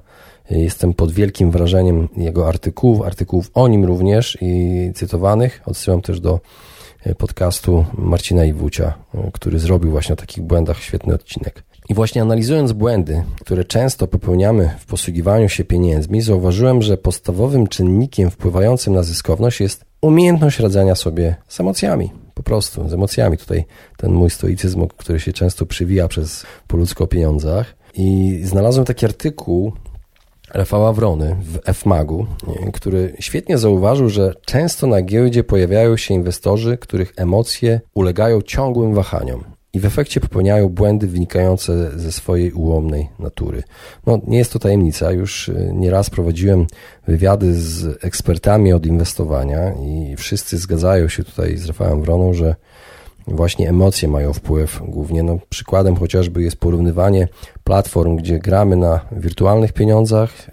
Jestem 0.50 0.94
pod 0.94 1.12
wielkim 1.12 1.52
wrażeniem 1.52 2.10
jego 2.18 2.48
artykułów, 2.48 3.02
artykułów 3.02 3.52
o 3.54 3.68
nim 3.68 3.86
również 3.86 4.38
i 4.42 4.92
cytowanych. 4.96 5.62
Odsyłam 5.66 6.02
też 6.02 6.20
do 6.20 6.40
e, 7.04 7.16
podcastu 7.16 7.86
Marcina 7.98 8.46
Iwucia, 8.46 8.94
e, 9.16 9.32
który 9.34 9.60
zrobił 9.60 9.92
właśnie 9.92 10.14
o 10.14 10.16
takich 10.16 10.44
błędach 10.44 10.80
świetny 10.80 11.14
odcinek. 11.14 11.64
I 11.90 11.94
właśnie 11.94 12.22
analizując 12.22 12.72
błędy, 12.72 13.24
które 13.42 13.66
często 13.66 14.08
popełniamy 14.08 14.70
w 14.80 14.86
posługiwaniu 14.86 15.50
się 15.50 15.64
pieniędzmi, 15.64 16.22
zauważyłem, 16.22 16.82
że 16.82 16.98
podstawowym 16.98 17.68
czynnikiem 17.68 18.32
wpływającym 18.32 18.94
na 18.94 19.04
zyskowność 19.04 19.60
jest 19.60 19.86
umiejętność 20.02 20.60
radzenia 20.60 20.96
sobie 20.96 21.36
z 21.48 21.60
emocjami. 21.60 22.27
Po 22.38 22.44
prostu, 22.44 22.90
z 22.90 22.94
emocjami. 22.94 23.38
Tutaj 23.38 23.66
ten 23.98 24.12
mój 24.12 24.30
stoicyzm, 24.30 24.88
który 24.88 25.20
się 25.20 25.34
często 25.34 25.66
przywija 25.66 26.08
przez 26.08 26.46
po 26.68 26.78
ludzko 26.78 27.04
o 27.04 27.08
pieniądzach. 27.08 27.76
I 27.94 28.40
znalazłem 28.44 28.86
taki 28.86 29.06
artykuł 29.06 29.74
Rafała 30.54 30.94
Wrony 30.94 31.36
w 31.42 31.74
FMAG-u, 31.74 32.28
który 32.74 33.16
świetnie 33.20 33.58
zauważył, 33.58 34.10
że 34.10 34.34
często 34.46 34.88
na 34.88 35.02
giełdzie 35.02 35.44
pojawiają 35.44 35.98
się 35.98 36.14
inwestorzy, 36.14 36.78
których 36.78 37.14
emocje 37.16 37.82
ulegają 37.94 38.42
ciągłym 38.42 38.94
wahaniom 38.94 39.57
i 39.78 39.80
w 39.80 39.86
efekcie 39.86 40.20
popełniają 40.20 40.70
błędy 40.70 41.08
wynikające 41.08 42.00
ze 42.00 42.12
swojej 42.12 42.52
ułomnej 42.52 43.10
natury. 43.20 43.64
No, 44.06 44.20
nie 44.28 44.38
jest 44.38 44.54
to 44.54 44.60
tajemnica, 44.60 45.12
już 45.12 45.50
y, 45.50 45.72
nieraz 45.74 46.10
prowadziłem 46.10 46.68
wywiady 47.08 47.54
z 47.54 48.04
ekspertami 48.06 48.74
od 48.74 48.86
inwestowania 48.86 49.74
i 49.74 50.16
wszyscy 50.16 50.58
zgadzają 50.58 51.08
się 51.08 51.24
tutaj 51.24 51.58
z 51.58 51.66
Rafałem 51.66 52.02
Wroną, 52.02 52.34
że 52.34 52.56
właśnie 53.28 53.70
emocje 53.70 54.08
mają 54.08 54.34
wpływ 54.34 54.82
głównie. 54.88 55.24
No, 55.24 55.40
przykładem 55.50 55.96
chociażby 55.96 56.44
jest 56.44 56.58
porównywanie 56.58 57.28
platform, 57.64 58.16
gdzie 58.16 58.40
gramy 58.40 58.76
na 58.76 59.00
wirtualnych 59.12 59.74
pieniądzach, 59.74 60.50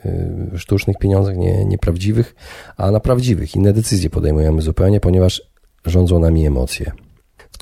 y, 0.55 0.59
sztucznych 0.59 0.99
pieniądzach, 0.99 1.37
nie, 1.37 1.65
nieprawdziwych, 1.65 2.35
a 2.77 2.91
na 2.91 3.01
prawdziwych. 3.01 3.57
Inne 3.57 3.73
decyzje 3.73 4.11
podejmujemy 4.11 4.63
zupełnie, 4.63 5.01
ponieważ 5.01 5.43
rządzą 5.87 6.19
nami 6.19 6.47
emocje. 6.47 7.04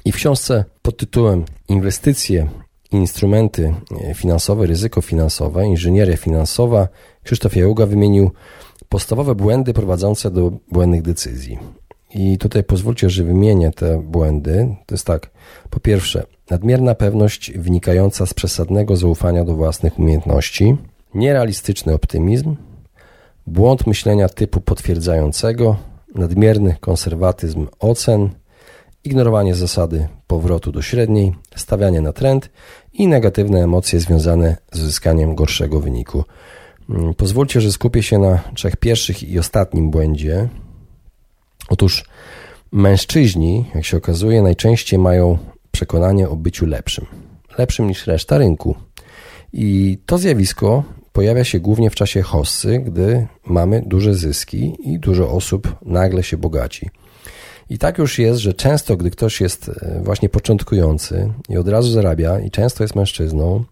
I 0.04 0.12
w 0.12 0.16
książce 0.16 0.64
pod 0.82 0.96
tytułem 0.96 1.44
Inwestycje 1.68 2.48
instrumenty 2.92 3.74
finansowe, 4.14 4.66
ryzyko 4.66 5.00
finansowe, 5.00 5.66
inżynieria 5.66 6.16
finansowa 6.16 6.88
Krzysztof 7.22 7.56
Jaługa 7.56 7.86
wymienił 7.86 8.30
podstawowe 8.88 9.34
błędy 9.34 9.72
prowadzące 9.74 10.30
do 10.30 10.52
błędnych 10.70 11.02
decyzji. 11.02 11.58
I 12.14 12.38
tutaj 12.38 12.64
pozwólcie, 12.64 13.10
że 13.10 13.24
wymienię 13.24 13.70
te 13.70 13.98
błędy. 13.98 14.76
To 14.86 14.94
jest 14.94 15.06
tak. 15.06 15.30
Po 15.70 15.80
pierwsze, 15.80 16.26
nadmierna 16.50 16.94
pewność 16.94 17.52
wynikająca 17.58 18.26
z 18.26 18.34
przesadnego 18.34 18.96
zaufania 18.96 19.44
do 19.44 19.54
własnych 19.54 19.98
umiejętności, 19.98 20.76
nierealistyczny 21.14 21.94
optymizm, 21.94 22.56
błąd 23.46 23.86
myślenia 23.86 24.28
typu 24.28 24.60
potwierdzającego, 24.60 25.76
nadmierny 26.14 26.76
konserwatyzm 26.80 27.66
ocen, 27.78 28.30
ignorowanie 29.04 29.54
zasady 29.54 30.08
powrotu 30.26 30.72
do 30.72 30.82
średniej, 30.82 31.32
stawianie 31.56 32.00
na 32.00 32.12
trend 32.12 32.50
i 32.92 33.06
negatywne 33.06 33.64
emocje 33.64 34.00
związane 34.00 34.56
z 34.72 34.80
uzyskaniem 34.80 35.34
gorszego 35.34 35.80
wyniku. 35.80 36.24
Mm, 36.90 37.14
pozwólcie, 37.14 37.60
że 37.60 37.72
skupię 37.72 38.02
się 38.02 38.18
na 38.18 38.38
trzech 38.54 38.76
pierwszych 38.76 39.22
i 39.22 39.38
ostatnim 39.38 39.90
błędzie. 39.90 40.48
Otóż 41.68 42.04
mężczyźni, 42.72 43.64
jak 43.74 43.84
się 43.84 43.96
okazuje, 43.96 44.42
najczęściej 44.42 44.98
mają 44.98 45.38
przekonanie 45.70 46.28
o 46.28 46.36
byciu 46.36 46.66
lepszym. 46.66 47.06
Lepszym 47.58 47.86
niż 47.86 48.06
reszta 48.06 48.38
rynku. 48.38 48.76
I 49.52 49.98
to 50.06 50.18
zjawisko 50.18 50.84
pojawia 51.12 51.44
się 51.44 51.60
głównie 51.60 51.90
w 51.90 51.94
czasie 51.94 52.22
hossy, 52.22 52.78
gdy 52.78 53.26
mamy 53.46 53.82
duże 53.86 54.14
zyski 54.14 54.76
i 54.80 54.98
dużo 54.98 55.30
osób 55.30 55.76
nagle 55.82 56.22
się 56.22 56.36
bogaci. 56.36 56.90
I 57.72 57.78
tak 57.78 57.98
już 57.98 58.18
jest, 58.18 58.40
że 58.40 58.54
często, 58.54 58.96
gdy 58.96 59.10
ktoś 59.10 59.40
jest 59.40 59.68
e, 59.68 60.00
właśnie 60.04 60.28
początkujący 60.28 61.32
i 61.48 61.56
od 61.56 61.68
razu 61.68 61.90
zarabia, 61.90 62.40
i 62.40 62.50
często 62.50 62.84
jest 62.84 62.96
mężczyzną, 62.96 63.64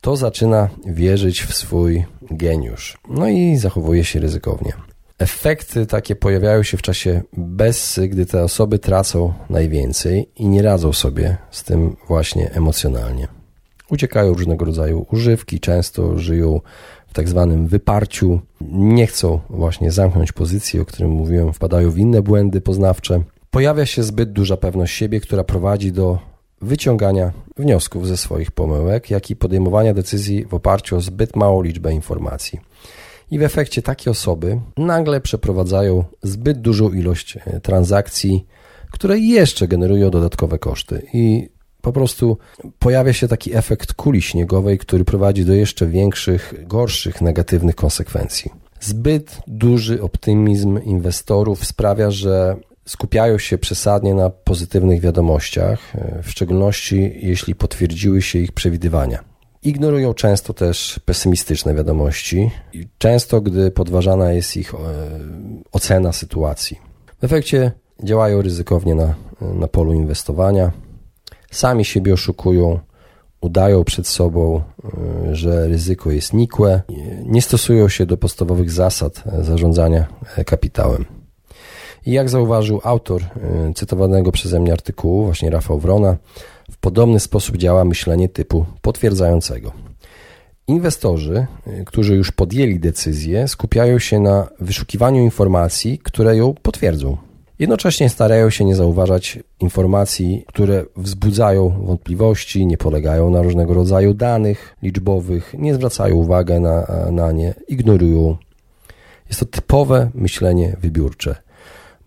to 0.00 0.16
zaczyna 0.16 0.68
wierzyć 0.86 1.42
w 1.42 1.54
swój 1.56 2.04
geniusz. 2.30 2.98
No 3.08 3.28
i 3.28 3.56
zachowuje 3.56 4.04
się 4.04 4.20
ryzykownie. 4.20 4.72
Efekty 5.18 5.86
takie 5.86 6.16
pojawiają 6.16 6.62
się 6.62 6.76
w 6.76 6.82
czasie 6.82 7.22
bessy, 7.36 8.08
gdy 8.08 8.26
te 8.26 8.42
osoby 8.42 8.78
tracą 8.78 9.32
najwięcej 9.50 10.28
i 10.36 10.48
nie 10.48 10.62
radzą 10.62 10.92
sobie 10.92 11.36
z 11.50 11.64
tym 11.64 11.96
właśnie 12.08 12.50
emocjonalnie. 12.52 13.28
Uciekają 13.90 14.34
różnego 14.34 14.64
rodzaju 14.64 15.06
używki, 15.10 15.60
często 15.60 16.18
żyją 16.18 16.60
w 17.10 17.14
tak 17.14 17.28
zwanym 17.28 17.66
wyparciu, 17.66 18.40
nie 18.70 19.06
chcą 19.06 19.40
właśnie 19.50 19.92
zamknąć 19.92 20.32
pozycji, 20.32 20.80
o 20.80 20.84
którym 20.84 21.10
mówiłem, 21.10 21.52
wpadają 21.52 21.90
w 21.90 21.98
inne 21.98 22.22
błędy 22.22 22.60
poznawcze. 22.60 23.22
Pojawia 23.50 23.86
się 23.86 24.02
zbyt 24.02 24.32
duża 24.32 24.56
pewność 24.56 24.94
siebie, 24.94 25.20
która 25.20 25.44
prowadzi 25.44 25.92
do 25.92 26.18
wyciągania 26.60 27.32
wniosków 27.56 28.08
ze 28.08 28.16
swoich 28.16 28.50
pomyłek, 28.50 29.10
jak 29.10 29.30
i 29.30 29.36
podejmowania 29.36 29.94
decyzji 29.94 30.44
w 30.44 30.54
oparciu 30.54 30.96
o 30.96 31.00
zbyt 31.00 31.36
małą 31.36 31.62
liczbę 31.62 31.92
informacji. 31.92 32.60
I 33.30 33.38
w 33.38 33.42
efekcie 33.42 33.82
takie 33.82 34.10
osoby 34.10 34.60
nagle 34.76 35.20
przeprowadzają 35.20 36.04
zbyt 36.22 36.60
dużą 36.60 36.92
ilość 36.92 37.36
e, 37.36 37.60
transakcji, 37.60 38.46
które 38.90 39.18
jeszcze 39.18 39.68
generują 39.68 40.10
dodatkowe 40.10 40.58
koszty. 40.58 41.02
I 41.12 41.48
po 41.82 41.92
prostu 41.92 42.38
pojawia 42.78 43.12
się 43.12 43.28
taki 43.28 43.56
efekt 43.56 43.92
kuli 43.92 44.22
śniegowej, 44.22 44.78
który 44.78 45.04
prowadzi 45.04 45.44
do 45.44 45.54
jeszcze 45.54 45.86
większych, 45.86 46.54
gorszych, 46.66 47.20
negatywnych 47.20 47.74
konsekwencji. 47.74 48.50
Zbyt 48.80 49.38
duży 49.46 50.02
optymizm 50.02 50.78
inwestorów 50.84 51.66
sprawia, 51.66 52.10
że 52.10 52.56
skupiają 52.86 53.38
się 53.38 53.58
przesadnie 53.58 54.14
na 54.14 54.30
pozytywnych 54.30 55.00
wiadomościach, 55.00 55.92
w 56.22 56.30
szczególności 56.30 57.12
jeśli 57.22 57.54
potwierdziły 57.54 58.22
się 58.22 58.38
ich 58.38 58.52
przewidywania. 58.52 59.24
Ignorują 59.62 60.14
często 60.14 60.54
też 60.54 61.00
pesymistyczne 61.04 61.74
wiadomości, 61.74 62.50
często 62.98 63.40
gdy 63.40 63.70
podważana 63.70 64.32
jest 64.32 64.56
ich 64.56 64.74
e, 64.74 64.78
ocena 65.72 66.12
sytuacji. 66.12 66.78
W 67.20 67.24
efekcie 67.24 67.72
działają 68.04 68.42
ryzykownie 68.42 68.94
na, 68.94 69.14
na 69.40 69.68
polu 69.68 69.92
inwestowania, 69.92 70.72
sami 71.50 71.84
siebie 71.84 72.14
oszukują, 72.14 72.78
udają 73.40 73.84
przed 73.84 74.06
sobą, 74.06 74.62
y, 75.30 75.36
że 75.36 75.68
ryzyko 75.68 76.10
jest 76.10 76.32
nikłe, 76.32 76.82
nie 77.24 77.42
stosują 77.42 77.88
się 77.88 78.06
do 78.06 78.16
podstawowych 78.16 78.70
zasad 78.70 79.24
zarządzania 79.42 80.06
e, 80.36 80.44
kapitałem. 80.44 81.04
I 82.06 82.12
jak 82.12 82.28
zauważył 82.28 82.80
autor 82.84 83.22
y, 83.22 83.74
cytowanego 83.74 84.32
przeze 84.32 84.60
mnie 84.60 84.72
artykułu, 84.72 85.24
właśnie 85.24 85.50
Rafał 85.50 85.78
Wrona, 85.78 86.16
w 86.70 86.76
podobny 86.76 87.20
sposób 87.20 87.56
działa 87.56 87.84
myślenie 87.84 88.28
typu 88.28 88.66
potwierdzającego. 88.82 89.72
Inwestorzy, 90.66 91.46
y, 91.66 91.84
którzy 91.84 92.14
już 92.14 92.32
podjęli 92.32 92.80
decyzję, 92.80 93.48
skupiają 93.48 93.98
się 93.98 94.20
na 94.20 94.48
wyszukiwaniu 94.60 95.22
informacji, 95.22 95.98
które 95.98 96.36
ją 96.36 96.54
potwierdzą. 96.62 97.16
Jednocześnie 97.60 98.08
starają 98.08 98.50
się 98.50 98.64
nie 98.64 98.76
zauważać 98.76 99.38
informacji, 99.60 100.44
które 100.46 100.84
wzbudzają 100.96 101.84
wątpliwości, 101.84 102.66
nie 102.66 102.76
polegają 102.76 103.30
na 103.30 103.42
różnego 103.42 103.74
rodzaju 103.74 104.14
danych 104.14 104.76
liczbowych, 104.82 105.54
nie 105.58 105.74
zwracają 105.74 106.16
uwagi 106.16 106.52
na, 106.52 106.86
na 107.10 107.32
nie, 107.32 107.54
ignorują. 107.68 108.36
Jest 109.28 109.40
to 109.40 109.46
typowe 109.46 110.10
myślenie 110.14 110.76
wybiórcze. 110.80 111.36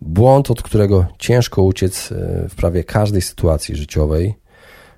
Błąd, 0.02 0.52
od 0.52 0.62
którego 0.62 1.06
ciężko 1.20 1.64
uciec 1.64 2.12
e, 2.12 2.50
w 2.50 2.56
prawie 2.56 2.84
każdej 2.84 3.22
sytuacji 3.22 3.76
życiowej. 3.76 4.36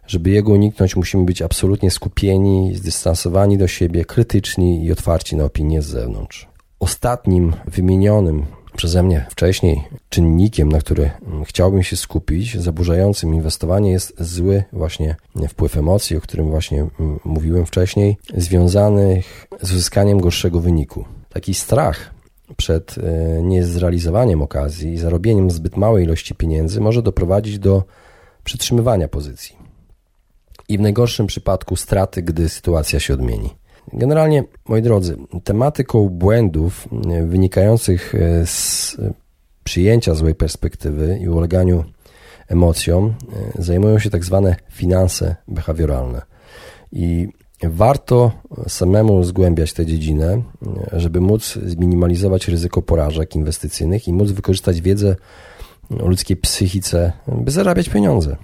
Żeby 0.08 0.30
jego 0.30 0.52
uniknąć, 0.52 0.96
musimy 0.96 1.26
być 1.26 1.42
absolutnie 1.42 1.92
skupieni, 1.92 2.76
zdystansowani 2.76 3.58
do 3.58 3.68
siebie, 3.68 4.06
krytyczni 4.06 4.86
i 4.86 4.92
otwarci 4.92 5.36
na 5.36 5.44
opinie 5.44 5.82
z 5.82 5.86
zewnątrz. 5.86 6.48
Ostatnim 6.80 7.54
wymienionym 7.68 8.46
przeze 8.76 9.04
mnie 9.04 9.26
wcześniej 9.30 9.84
czynnikiem, 10.10 10.70
na 10.70 10.80
który 10.80 11.12
chciałbym 11.46 11.84
się 11.84 11.98
skupić, 11.98 12.58
zaburzającym 12.58 13.34
inwestowanie 13.34 13.92
jest 13.92 14.14
zły 14.20 14.64
właśnie 14.74 15.16
wpływ 15.50 15.78
emocji, 15.78 16.18
o 16.18 16.22
którym 16.22 16.50
właśnie 16.50 16.88
mówiłem 17.26 17.66
wcześniej, 17.66 18.18
związanych 18.38 19.48
z 19.62 19.72
uzyskaniem 19.72 20.22
gorszego 20.22 20.60
wyniku. 20.60 21.06
Taki 21.30 21.54
strach 21.54 22.16
przed 22.58 22.96
e, 22.98 23.42
niezrealizowaniem 23.42 24.42
okazji 24.42 24.94
i 24.94 24.98
zarobieniem 24.98 25.52
zbyt 25.52 25.78
małej 25.78 26.04
ilości 26.04 26.36
pieniędzy 26.36 26.82
może 26.82 27.02
doprowadzić 27.02 27.60
do 27.60 27.84
przytrzymywania 28.44 29.08
pozycji. 29.08 29.56
i 30.70 30.78
w 30.78 30.82
najgorszym 30.82 31.28
przypadku 31.28 31.76
straty, 31.76 32.22
gdy 32.22 32.50
sytuacja 32.50 33.00
się 33.00 33.14
odmieni. 33.14 33.50
Generalnie, 33.94 34.44
moi 34.70 34.82
drodzy, 34.82 35.18
tematyką 35.44 36.10
błędów 36.10 36.88
wynikających 37.26 38.14
z 38.46 38.98
przyjęcia 39.64 40.16
złej 40.16 40.36
perspektywy 40.36 41.20
i 41.22 41.30
uleganiu 41.30 41.84
emocjom 42.48 43.14
zajmują 43.60 44.00
się 44.00 44.10
tak 44.10 44.26
zwane 44.26 44.56
finanse 44.72 45.36
behawioralne. 45.48 46.22
I 46.92 47.28
warto 47.64 48.32
samemu 48.68 49.24
zgłębiać 49.24 49.74
tę 49.74 49.86
dziedzinę, 49.86 50.42
żeby 50.94 51.22
móc 51.22 51.60
zminimalizować 51.66 52.48
ryzyko 52.48 52.82
porażek 52.82 53.36
inwestycyjnych 53.36 54.08
i 54.08 54.14
móc 54.14 54.32
wykorzystać 54.32 54.82
wiedzę 54.82 55.16
o 56.04 56.08
ludzkiej 56.08 56.38
psychice, 56.38 57.12
by 57.28 57.52
zarabiać 57.52 57.90
pieniądze. 57.90 58.36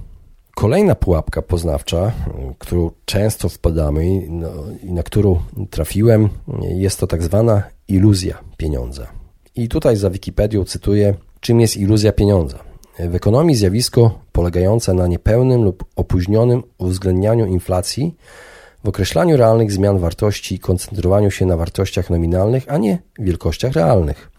Kolejna 0.62 0.96
pułapka 0.96 1.42
poznawcza, 1.42 2.12
którą 2.60 2.92
często 3.06 3.50
wpadamy 3.50 4.22
no, 4.30 4.50
i 4.84 4.92
na 4.94 5.04
którą 5.04 5.40
trafiłem, 5.70 6.30
jest 6.62 7.00
to 7.00 7.08
tak 7.08 7.24
zwana 7.24 7.64
iluzja 7.88 8.38
pieniądza. 8.58 9.08
I 9.56 9.68
tutaj 9.68 9.98
za 9.98 10.10
Wikipedią 10.10 10.66
cytuję, 10.66 11.14
czym 11.40 11.60
jest 11.60 11.78
iluzja 11.78 12.12
pieniądza. 12.12 12.60
W 13.00 13.16
ekonomii 13.16 13.56
zjawisko 13.56 14.20
polegające 14.32 14.94
na 14.94 15.08
niepełnym 15.08 15.64
lub 15.64 15.86
opóźnionym 15.96 16.64
uwzględnianiu 16.78 17.46
inflacji 17.46 18.16
w 18.84 18.90
określaniu 18.90 19.38
realnych 19.38 19.72
zmian 19.72 20.00
wartości 20.00 20.56
i 20.56 20.60
koncentrowaniu 20.60 21.32
się 21.32 21.46
na 21.46 21.58
wartościach 21.58 22.10
nominalnych, 22.10 22.64
a 22.68 22.78
nie 22.78 23.00
wielkościach 23.20 23.74
realnych. 23.74 24.32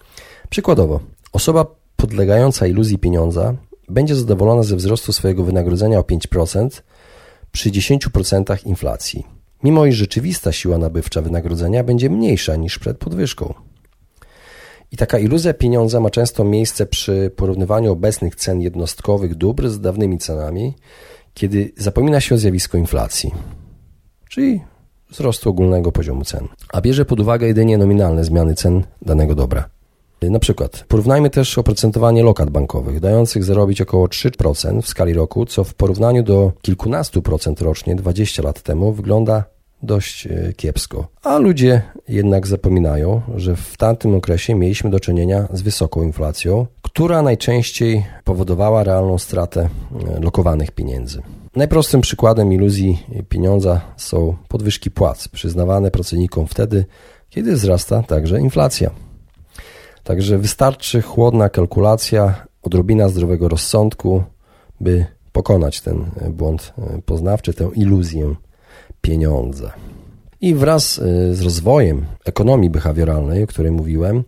Przykładowo, 0.51 1.01
osoba 1.33 1.67
podlegająca 1.97 2.67
iluzji 2.67 2.99
pieniądza 2.99 3.55
będzie 3.93 4.15
zadowolona 4.15 4.63
ze 4.63 4.77
wzrostu 4.77 5.13
swojego 5.13 5.45
wynagrodzenia 5.45 5.99
o 5.99 6.03
5% 6.03 6.83
przy 7.53 7.71
10% 7.71 8.67
inflacji, 8.67 9.27
mimo 9.65 9.87
iż 9.87 9.97
rzeczywista 9.97 10.53
siła 10.53 10.79
nabywcza 10.79 11.23
wynagrodzenia 11.23 11.85
będzie 11.85 12.11
mniejsza 12.11 12.57
niż 12.57 12.79
przed 12.79 12.99
podwyżką. 12.99 13.55
I 14.93 14.97
taka 14.97 15.19
iluzja 15.19 15.55
pieniądza 15.55 16.01
ma 16.01 16.11
często 16.11 16.45
miejsce 16.45 16.87
przy 16.87 17.31
porównywaniu 17.37 17.93
obecnych 17.93 18.37
cen 18.37 18.61
jednostkowych 18.61 19.35
dóbr 19.35 19.69
z 19.69 19.81
dawnymi 19.81 20.19
cenami, 20.19 20.75
kiedy 21.35 21.73
zapomina 21.77 22.21
się 22.21 22.35
o 22.35 22.39
zjawisku 22.39 22.77
inflacji, 22.77 23.35
czyli 24.29 24.61
wzrostu 25.11 25.51
ogólnego 25.51 25.93
poziomu 25.93 26.25
cen, 26.25 26.49
a 26.73 26.81
bierze 26.81 27.05
pod 27.05 27.21
uwagę 27.21 27.47
jedynie 27.47 27.79
nominalne 27.79 28.25
zmiany 28.25 28.55
cen 28.55 28.85
danego 29.03 29.35
dobra. 29.35 29.69
Na 30.31 30.39
przykład 30.39 30.85
porównajmy 30.89 31.31
też 31.31 31.59
oprocentowanie 31.59 32.23
lokat 32.23 32.51
bankowych, 32.51 33.01
dających 33.01 33.45
zarobić 33.45 33.81
około 33.81 34.07
3% 34.07 34.83
w 34.83 34.89
skali 34.89 35.13
roku, 35.13 35.47
co 35.47 35.65
w 35.65 35.75
porównaniu 35.75 36.23
do 36.23 36.53
kilkunastu 36.63 37.23
procent 37.23 37.61
rocznie 37.61 37.97
20 37.97 38.43
lat 38.43 38.63
temu 38.63 38.93
wygląda 38.93 39.45
dość 39.83 40.27
e, 40.27 40.53
kiepsko. 40.57 41.09
A 41.23 41.39
ludzie 41.39 41.83
jednak 42.09 42.47
zapominają, 42.47 43.23
że 43.37 43.57
w 43.57 43.77
tamtym 43.77 44.15
okresie 44.15 44.55
mieliśmy 44.55 44.91
do 44.91 45.01
czynienia 45.01 45.49
z 45.53 45.63
wysoką 45.63 46.03
inflacją, 46.03 46.67
która 46.83 47.23
najczęściej 47.23 48.07
powodowała 48.25 48.85
realną 48.85 49.19
stratę 49.19 49.61
e, 49.61 50.21
lokowanych 50.21 50.71
pieniędzy. 50.71 51.23
Najprostszym 51.57 52.01
przykładem 52.01 52.53
iluzji 52.53 53.07
pieniądza 53.29 53.81
są 53.97 54.37
podwyżki 54.49 54.91
płac 54.91 55.29
przyznawane 55.29 55.91
pracownikom 55.91 56.47
wtedy, 56.47 56.85
kiedy 57.31 57.53
wzrasta 57.53 58.03
także 58.03 58.41
inflacja. 58.41 58.91
Także 60.05 60.39
wystarczy 60.39 61.03
chłodna 61.03 61.49
kalkulacja, 61.49 62.47
odrobina 62.63 63.09
zdrowego 63.09 63.49
rozsądku, 63.49 64.23
by 64.81 65.07
pokonać 65.33 65.81
ten 65.81 66.05
błąd 66.31 66.73
e, 66.79 67.03
poznawczy, 67.03 67.55
tę 67.55 67.71
iluzję 67.75 68.35
pieniądza. 69.01 69.73
I 70.41 70.55
wraz 70.55 70.99
e, 70.99 71.35
z 71.35 71.41
rozwojem 71.41 72.05
ekonomii 72.25 72.71
behawioralnej, 72.71 73.45
o 73.45 73.47
której 73.47 73.73
mówiłem, 73.73 74.25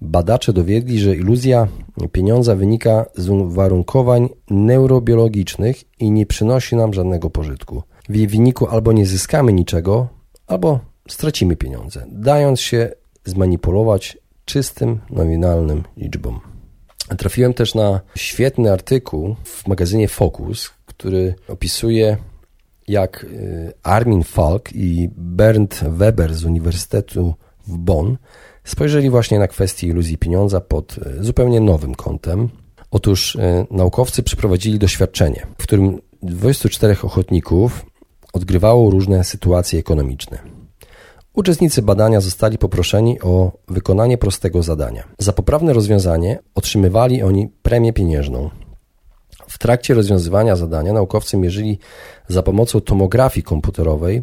badacze 0.00 0.52
dowiedli, 0.52 0.98
że 0.98 1.16
iluzja 1.16 1.68
pieniądza 2.12 2.56
wynika 2.56 3.06
z 3.16 3.28
uwarunkowań 3.28 4.28
neurobiologicznych 4.50 6.00
i 6.00 6.10
nie 6.10 6.26
przynosi 6.26 6.76
nam 6.76 6.94
żadnego 6.94 7.30
pożytku. 7.30 7.82
W 8.08 8.16
jej 8.16 8.26
wyniku 8.26 8.66
albo 8.66 8.92
nie 8.92 9.06
zyskamy 9.06 9.52
niczego, 9.52 10.08
albo 10.46 10.80
stracimy 11.08 11.56
pieniądze, 11.56 12.06
dając 12.08 12.60
się 12.60 12.90
zmanipulować 13.24 14.18
czystym, 14.48 15.00
nominalnym 15.10 15.82
liczbom. 15.96 16.40
Trafiłem 17.18 17.54
też 17.54 17.74
na 17.74 18.00
świetny 18.16 18.72
artykuł 18.72 19.36
w 19.44 19.66
magazynie 19.66 20.08
Focus, 20.08 20.70
który 20.86 21.34
opisuje, 21.48 22.16
jak 22.88 23.24
y, 23.24 23.72
Armin 23.82 24.22
Falk 24.22 24.72
i 24.72 25.08
Bernd 25.16 25.84
Weber 25.88 26.34
z 26.34 26.44
Uniwersytetu 26.44 27.34
w 27.66 27.78
Bonn 27.78 28.16
spojrzeli 28.64 29.10
właśnie 29.10 29.38
na 29.38 29.48
kwestię 29.48 29.86
iluzji 29.86 30.18
pieniądza 30.18 30.60
pod 30.60 30.98
y, 30.98 31.24
zupełnie 31.24 31.60
nowym 31.60 31.94
kątem. 31.94 32.48
Otóż 32.90 33.34
y, 33.34 33.66
naukowcy 33.70 34.22
przeprowadzili 34.22 34.78
doświadczenie, 34.78 35.46
w 35.58 35.62
którym 35.62 36.00
24 36.22 36.96
ochotników 37.02 37.86
odgrywało 38.32 38.90
różne 38.90 39.24
sytuacje 39.24 39.78
ekonomiczne. 39.78 40.57
Uczestnicy 41.38 41.82
badania 41.82 42.20
zostali 42.20 42.58
poproszeni 42.58 43.20
o 43.20 43.52
wykonanie 43.68 44.18
prostego 44.18 44.62
zadania. 44.62 45.04
Za 45.18 45.32
poprawne 45.32 45.72
rozwiązanie 45.72 46.38
otrzymywali 46.54 47.22
oni 47.22 47.48
premię 47.62 47.92
pieniężną. 47.92 48.50
W 49.48 49.58
trakcie 49.58 49.94
rozwiązywania 49.94 50.56
zadania 50.56 50.92
naukowcy 50.92 51.36
mierzyli 51.36 51.78
za 52.28 52.42
pomocą 52.42 52.80
tomografii 52.80 53.44
komputerowej, 53.44 54.22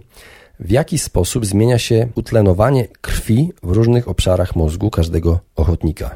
w 0.60 0.72
jaki 0.72 0.98
sposób 1.00 1.46
zmienia 1.46 1.78
się 1.78 2.08
utlenowanie 2.16 2.88
krwi 3.02 3.52
w 3.64 3.72
różnych 3.72 4.08
obszarach 4.08 4.56
mózgu 4.56 4.90
każdego 4.90 5.40
ochotnika, 5.56 6.16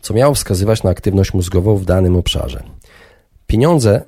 co 0.00 0.14
miało 0.14 0.34
wskazywać 0.34 0.82
na 0.82 0.90
aktywność 0.90 1.34
mózgową 1.34 1.76
w 1.76 1.84
danym 1.84 2.16
obszarze. 2.16 2.62
Pieniądze 3.46 4.02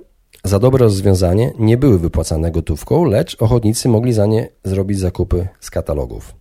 za 0.44 0.59
dobre 0.59 0.85
rozwiązanie 0.85 1.52
nie 1.59 1.76
były 1.76 1.98
wypłacane 1.98 2.50
gotówką, 2.50 3.04
lecz 3.04 3.42
ochotnicy 3.42 3.88
mogli 3.88 4.12
za 4.12 4.26
nie 4.26 4.48
zrobić 4.64 4.98
zakupy 4.98 5.48
z 5.61 5.70
katalogów. 5.70 6.35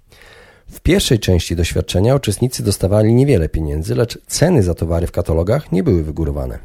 W 0.71 0.79
pierwszej 0.79 1.19
części 1.19 1.55
doświadczenia 1.55 2.15
uczestnicy 2.15 2.63
dostawali 2.63 3.13
niewiele 3.13 3.49
pieniędzy, 3.49 3.95
lecz 3.95 4.19
ceny 4.27 4.63
za 4.63 4.73
towary 4.73 5.07
w 5.07 5.11
katalogach 5.11 5.71
nie 5.71 5.83
były 5.83 6.03
wygórowane. 6.03 6.59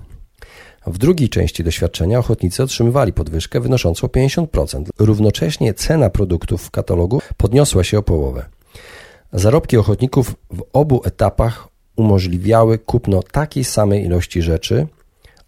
W 0.86 0.98
drugiej 0.98 1.28
części 1.28 1.64
doświadczenia 1.64 2.18
ochotnicy 2.18 2.62
otrzymywali 2.62 3.12
podwyżkę 3.12 3.60
wynoszącą 3.60 4.06
50%. 4.06 4.84
Równocześnie 4.98 5.74
cena 5.74 6.10
produktów 6.10 6.62
w 6.62 6.70
katalogu 6.70 7.20
podniosła 7.36 7.84
się 7.84 7.98
o 7.98 8.02
połowę. 8.02 8.44
Zarobki 9.32 9.76
ochotników 9.76 10.34
w 10.50 10.62
obu 10.72 11.00
etapach 11.04 11.68
umożliwiały 11.96 12.78
kupno 12.78 13.22
takiej 13.22 13.64
samej 13.64 14.04
ilości 14.04 14.42
rzeczy, 14.42 14.86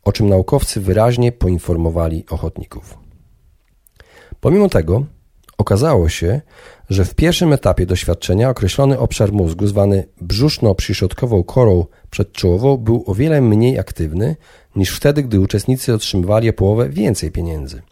o 0.05 0.13
czym 0.13 0.29
naukowcy 0.29 0.81
wyraźnie 0.81 1.33
poinformowali 1.33 2.25
ochotników. 2.31 2.99
Pomimo 4.41 4.69
tego 4.69 5.05
okazało 5.59 6.09
się, 6.09 6.41
że 6.91 7.05
w 7.05 7.15
pierwszym 7.15 7.53
etapie 7.53 7.87
doświadczenia 7.87 8.51
określony 8.51 8.99
obszar 8.99 9.33
mózgu 9.33 9.67
zwany 9.67 10.05
brzuszno-przyśrodkową 10.21 11.45
korą 11.45 11.87
przedczołową 12.11 12.77
był 12.77 13.05
o 13.07 13.15
wiele 13.15 13.41
mniej 13.41 13.79
aktywny 13.79 14.37
niż 14.77 14.97
wtedy, 14.97 15.23
gdy 15.23 15.41
uczestnicy 15.41 15.95
otrzymywali 15.95 16.51
o 16.51 16.53
połowę 16.53 16.89
więcej 16.89 17.31
pieniędzy. 17.31 17.83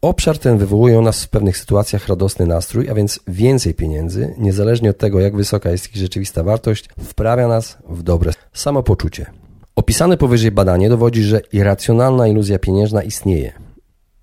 Obszar 0.00 0.38
ten 0.38 0.58
wywołuje 0.58 0.98
u 0.98 1.02
nas 1.02 1.24
w 1.24 1.28
pewnych 1.28 1.56
sytuacjach 1.56 2.08
radosny 2.08 2.46
nastrój, 2.46 2.90
a 2.90 2.94
więc 2.94 3.20
więcej 3.28 3.74
pieniędzy, 3.74 4.34
niezależnie 4.38 4.90
od 4.90 4.98
tego, 4.98 5.20
jak 5.20 5.36
wysoka 5.36 5.70
jest 5.70 5.90
ich 5.90 5.96
rzeczywista 5.96 6.42
wartość, 6.42 6.88
wprawia 7.04 7.48
nas 7.48 7.78
w 7.88 8.02
dobre 8.02 8.32
samopoczucie. 8.52 9.45
Opisane 9.76 10.16
powyżej 10.16 10.50
badanie 10.50 10.88
dowodzi, 10.88 11.22
że 11.22 11.40
irracjonalna 11.52 12.28
iluzja 12.28 12.58
pieniężna 12.58 13.02
istnieje. 13.02 13.52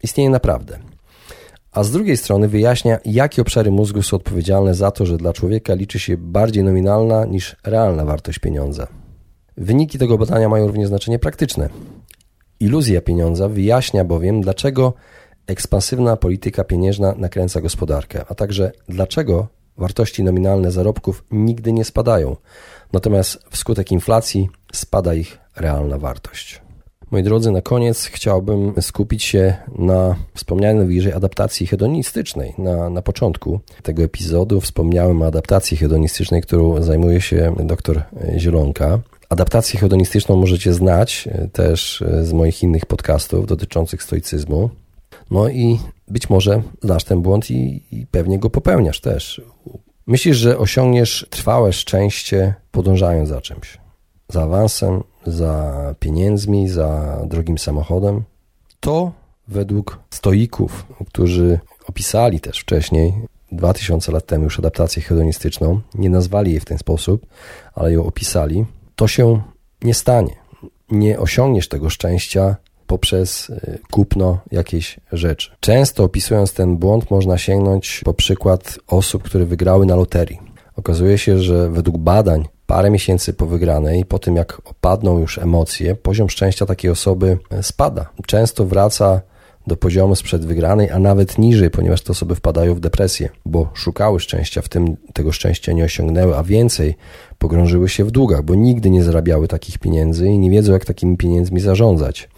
Istnieje 0.04 0.30
naprawdę. 0.30 0.80
A 1.72 1.84
z 1.84 1.92
drugiej 1.92 2.18
strony 2.18 2.48
wyjaśnia, 2.48 3.00
jakie 3.06 3.42
obszary 3.42 3.72
mózgu 3.72 4.02
są 4.02 4.18
odpowiedzialne 4.18 4.76
za 4.76 4.92
to, 4.92 5.06
że 5.06 5.18
dla 5.18 5.34
człowieka 5.34 5.74
liczy 5.74 6.00
się 6.00 6.18
bardziej 6.18 6.64
nominalna 6.64 7.26
niż 7.26 7.56
realna 7.64 8.06
wartość 8.06 8.40
pieniądza. 8.40 8.88
Wyniki 9.58 9.98
tego 9.98 10.18
badania 10.18 10.50
mają 10.50 10.68
również 10.68 10.88
znaczenie 10.88 11.20
praktyczne. 11.20 11.70
Iluzja 12.60 13.02
pieniądza 13.02 13.50
wyjaśnia 13.50 14.06
bowiem, 14.06 14.42
dlaczego 14.42 14.94
ekspansywna 15.48 16.18
polityka 16.18 16.64
pieniężna 16.64 17.14
nakręca 17.18 17.62
gospodarkę, 17.62 18.26
a 18.30 18.36
także 18.36 18.72
dlaczego 18.90 19.48
wartości 19.78 20.24
nominalne 20.24 20.72
zarobków 20.72 21.24
nigdy 21.32 21.74
nie 21.74 21.86
spadają, 21.86 22.36
natomiast 22.94 23.40
wskutek 23.50 23.92
inflacji 23.92 24.50
spada 24.74 25.14
ich 25.14 25.38
realna 25.56 25.98
wartość. 25.98 26.62
Moi 27.12 27.24
drodzy, 27.24 27.52
na 27.52 27.62
koniec 27.62 28.06
chciałbym 28.06 28.74
skupić 28.82 29.24
się 29.24 29.54
na 29.78 30.16
wspomnianej 30.34 30.88
wyżej 30.88 31.14
adaptacji 31.14 31.68
hedonistycznej. 31.68 32.54
Na, 32.58 32.90
na 32.90 33.02
początku 33.02 33.60
tego 33.84 34.04
epizodu 34.04 34.62
wspomniałem 34.62 35.22
o 35.22 35.26
adaptacji 35.26 35.78
hedonistycznej, 35.78 36.42
którą 36.42 36.82
zajmuje 36.82 37.22
się 37.22 37.56
dr 37.60 38.04
Zielonka. 38.38 39.00
Adaptację 39.30 39.80
hedonistyczną 39.80 40.36
możecie 40.36 40.74
znać 40.74 41.30
też 41.52 42.04
z 42.22 42.34
moich 42.34 42.64
innych 42.64 42.86
podcastów 42.86 43.48
dotyczących 43.48 44.04
stoicyzmu. 44.04 44.70
No 45.32 45.50
i 45.50 45.80
być 46.08 46.30
może 46.30 46.62
znasz 46.82 47.04
ten 47.04 47.22
błąd 47.22 47.52
i, 47.52 47.84
i 47.92 48.08
pewnie 48.08 48.40
go 48.40 48.50
popełniasz 48.50 49.02
też. 49.02 49.42
Myślisz, 50.08 50.38
że 50.38 50.58
osiągniesz 50.58 51.28
trwałe 51.30 51.74
szczęście 51.74 52.54
podążając 52.72 53.30
za 53.30 53.42
czymś. 53.42 53.78
Za 54.30 54.44
awansem, 54.44 55.04
za 55.26 55.96
pieniędzmi, 56.00 56.70
za 56.70 57.20
drogim 57.26 57.58
samochodem. 57.58 58.24
To 58.80 59.12
według 59.48 60.00
stoików, 60.10 60.86
którzy 61.08 61.60
opisali 61.88 62.40
też 62.40 62.60
wcześniej, 62.60 63.14
2000 63.52 64.12
lat 64.12 64.26
temu 64.26 64.44
już 64.44 64.60
adaptację 64.60 65.02
hedonistyczną, 65.02 65.82
nie 65.96 66.10
nazwali 66.10 66.52
jej 66.52 66.60
w 66.60 66.66
ten 66.66 66.78
sposób, 66.78 67.26
ale 67.74 67.94
ją 67.94 68.06
opisali, 68.06 68.66
to 68.96 69.08
się 69.08 69.42
nie 69.82 69.94
stanie. 69.94 70.36
Nie 70.92 71.20
osiągniesz 71.20 71.68
tego 71.68 71.90
szczęścia 71.90 72.56
poprzez 72.94 73.50
y, 73.50 73.80
kupno 73.92 74.38
jakiejś 74.52 75.00
rzeczy. 75.12 75.52
Często 75.60 76.04
opisując 76.04 76.54
ten 76.54 76.78
błąd 76.78 77.12
można 77.12 77.38
sięgnąć 77.38 78.02
po 78.06 78.14
przykład 78.14 78.80
osób, 78.88 79.24
które 79.24 79.46
wygrały 79.46 79.86
na 79.86 79.96
loterii. 79.96 80.40
Okazuje 80.76 81.18
się, 81.18 81.40
że 81.40 81.70
według 81.70 81.98
badań 81.98 82.46
parę 82.68 82.90
miesięcy 82.90 83.34
po 83.34 83.46
wygranej, 83.46 84.06
po 84.06 84.20
tym 84.20 84.36
jak 84.36 84.62
opadną 84.66 85.20
już 85.20 85.38
emocje, 85.38 85.96
poziom 85.96 86.30
szczęścia 86.30 86.66
takiej 86.66 86.92
osoby 86.92 87.38
y, 87.60 87.64
spada. 87.64 88.10
Często 88.28 88.66
wraca 88.66 89.22
do 89.68 89.76
poziomu 89.78 90.16
sprzed 90.16 90.46
wygranej, 90.46 90.90
a 90.90 91.00
nawet 91.00 91.38
niżej, 91.38 91.70
ponieważ 91.70 92.02
te 92.02 92.12
osoby 92.12 92.36
wpadają 92.36 92.76
w 92.76 92.80
depresję, 92.80 93.30
bo 93.46 93.70
szukały 93.74 94.20
szczęścia, 94.20 94.62
w 94.62 94.70
tym 94.70 94.98
tego 95.14 95.32
szczęścia 95.32 95.72
nie 95.72 95.84
osiągnęły, 95.84 96.38
a 96.38 96.44
więcej 96.44 96.96
pogrążyły 97.38 97.90
się 97.90 98.06
w 98.06 98.12
długach, 98.12 98.44
bo 98.44 98.56
nigdy 98.56 98.90
nie 98.90 99.04
zarabiały 99.04 99.48
takich 99.48 99.78
pieniędzy 99.78 100.28
i 100.28 100.40
nie 100.40 100.50
wiedzą, 100.50 100.74
jak 100.74 100.86
takimi 100.86 101.18
pieniędzmi 101.18 101.60
zarządzać. 101.60 102.30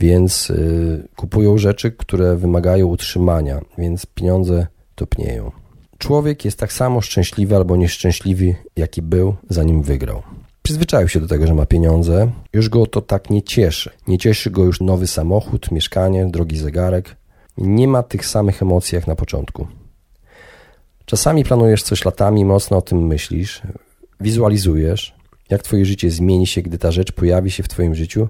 Więc 0.00 0.48
yy, 0.48 1.08
kupują 1.16 1.58
rzeczy, 1.58 1.90
które 1.90 2.36
wymagają 2.36 2.86
utrzymania, 2.86 3.60
więc 3.78 4.06
pieniądze 4.06 4.66
topnieją. 4.94 5.50
Człowiek 5.98 6.44
jest 6.44 6.58
tak 6.58 6.72
samo 6.72 7.00
szczęśliwy 7.00 7.56
albo 7.56 7.76
nieszczęśliwy, 7.76 8.54
jaki 8.76 9.02
był, 9.02 9.34
zanim 9.50 9.82
wygrał. 9.82 10.22
Przyzwyczaił 10.62 11.08
się 11.08 11.20
do 11.20 11.28
tego, 11.28 11.46
że 11.46 11.54
ma 11.54 11.66
pieniądze, 11.66 12.30
już 12.52 12.68
go 12.68 12.86
to 12.86 13.00
tak 13.00 13.30
nie 13.30 13.42
cieszy. 13.42 13.90
Nie 14.08 14.18
cieszy 14.18 14.50
go 14.50 14.64
już 14.64 14.80
nowy 14.80 15.06
samochód, 15.06 15.70
mieszkanie, 15.70 16.26
drogi 16.26 16.58
zegarek. 16.58 17.16
Nie 17.58 17.88
ma 17.88 18.02
tych 18.02 18.26
samych 18.26 18.62
emocji 18.62 18.96
jak 18.96 19.06
na 19.06 19.14
początku. 19.16 19.66
Czasami 21.04 21.44
planujesz 21.44 21.82
coś 21.82 22.04
latami, 22.04 22.44
mocno 22.44 22.76
o 22.76 22.82
tym 22.82 23.06
myślisz, 23.06 23.62
wizualizujesz, 24.20 25.14
jak 25.50 25.62
twoje 25.62 25.84
życie 25.84 26.10
zmieni 26.10 26.46
się, 26.46 26.62
gdy 26.62 26.78
ta 26.78 26.92
rzecz 26.92 27.12
pojawi 27.12 27.50
się 27.50 27.62
w 27.62 27.68
twoim 27.68 27.94
życiu, 27.94 28.28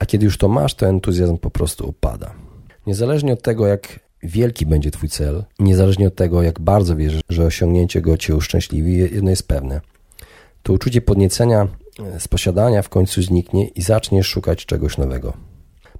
a 0.00 0.06
kiedy 0.06 0.24
już 0.24 0.38
to 0.38 0.48
masz, 0.48 0.74
to 0.74 0.86
entuzjazm 0.86 1.38
po 1.38 1.50
prostu 1.50 1.88
opada. 1.88 2.34
Niezależnie 2.86 3.32
od 3.32 3.42
tego, 3.42 3.66
jak 3.66 4.00
wielki 4.22 4.66
będzie 4.66 4.90
twój 4.90 5.08
cel, 5.08 5.44
niezależnie 5.58 6.06
od 6.06 6.14
tego, 6.14 6.42
jak 6.42 6.60
bardzo 6.60 6.96
wierzysz, 6.96 7.22
że 7.28 7.44
osiągnięcie 7.44 8.00
go 8.00 8.16
cię 8.16 8.36
uszczęśliwi, 8.36 8.96
jedno 8.96 9.30
jest 9.30 9.48
pewne– 9.48 9.80
to 10.62 10.72
uczucie 10.72 11.00
podniecenia 11.00 11.68
e, 12.16 12.20
z 12.20 12.28
posiadania 12.28 12.82
w 12.82 12.88
końcu 12.88 13.22
zniknie 13.22 13.68
i 13.68 13.82
zaczniesz 13.82 14.26
szukać 14.26 14.66
czegoś 14.66 14.98
nowego. 14.98 15.32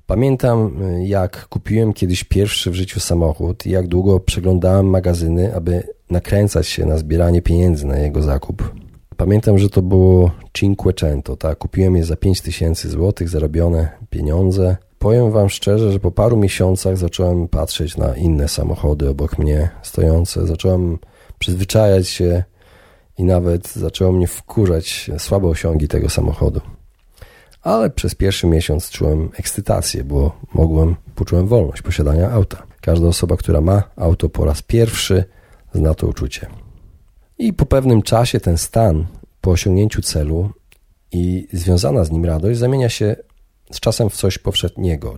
Pamiętam, 0.06 0.82
e, 0.82 1.06
jak 1.06 1.48
kupiłem 1.48 1.92
kiedyś 1.92 2.24
pierwszy 2.24 2.70
w 2.70 2.74
życiu 2.74 3.00
samochód 3.00 3.66
i 3.66 3.70
jak 3.70 3.86
długo 3.86 4.20
przeglądałem 4.20 4.86
magazyny, 4.86 5.54
aby 5.54 5.82
nakręcać 6.10 6.66
się 6.66 6.86
na 6.86 6.98
zbieranie 6.98 7.42
pieniędzy 7.42 7.86
na 7.86 7.98
jego 7.98 8.22
zakup. 8.22 8.74
Pamiętam, 9.20 9.58
że 9.58 9.68
to 9.68 9.82
było 9.82 10.30
Cinquecento, 10.52 11.36
tak? 11.36 11.58
Kupiłem 11.58 11.96
je 11.96 12.04
za 12.04 12.16
5000 12.16 12.88
zł, 12.88 13.28
zarobione 13.28 13.88
pieniądze. 14.10 14.76
Powiem 14.98 15.30
Wam 15.30 15.48
szczerze, 15.48 15.92
że 15.92 16.00
po 16.00 16.10
paru 16.10 16.36
miesiącach 16.36 16.96
zacząłem 16.96 17.48
patrzeć 17.48 17.96
na 17.96 18.16
inne 18.16 18.48
samochody 18.48 19.08
obok 19.08 19.38
mnie 19.38 19.70
stojące. 19.82 20.46
Zacząłem 20.46 20.98
przyzwyczajać 21.38 22.08
się 22.08 22.44
i 23.18 23.24
nawet 23.24 23.68
zaczęło 23.68 24.12
mnie 24.12 24.26
wkurzać 24.26 25.10
słabe 25.18 25.48
osiągi 25.48 25.88
tego 25.88 26.08
samochodu. 26.08 26.60
Ale 27.62 27.90
przez 27.90 28.14
pierwszy 28.14 28.46
miesiąc 28.46 28.90
czułem 28.90 29.30
ekscytację, 29.38 30.04
bo 30.04 30.32
mogłem, 30.54 30.96
poczułem 31.14 31.46
wolność 31.46 31.82
posiadania 31.82 32.30
auta. 32.30 32.62
Każda 32.80 33.06
osoba, 33.06 33.36
która 33.36 33.60
ma 33.60 33.82
auto 33.96 34.28
po 34.28 34.44
raz 34.44 34.62
pierwszy, 34.62 35.24
zna 35.74 35.94
to 35.94 36.06
uczucie. 36.06 36.46
I 37.40 37.52
po 37.52 37.66
pewnym 37.66 38.02
czasie 38.02 38.40
ten 38.40 38.58
stan, 38.58 39.06
po 39.40 39.50
osiągnięciu 39.50 40.02
celu 40.02 40.50
i 41.12 41.48
związana 41.52 42.04
z 42.04 42.10
nim 42.10 42.24
radość, 42.24 42.58
zamienia 42.58 42.88
się 42.88 43.16
z 43.70 43.80
czasem 43.80 44.10
w 44.10 44.16
coś 44.16 44.38
powszechniego, 44.38 45.16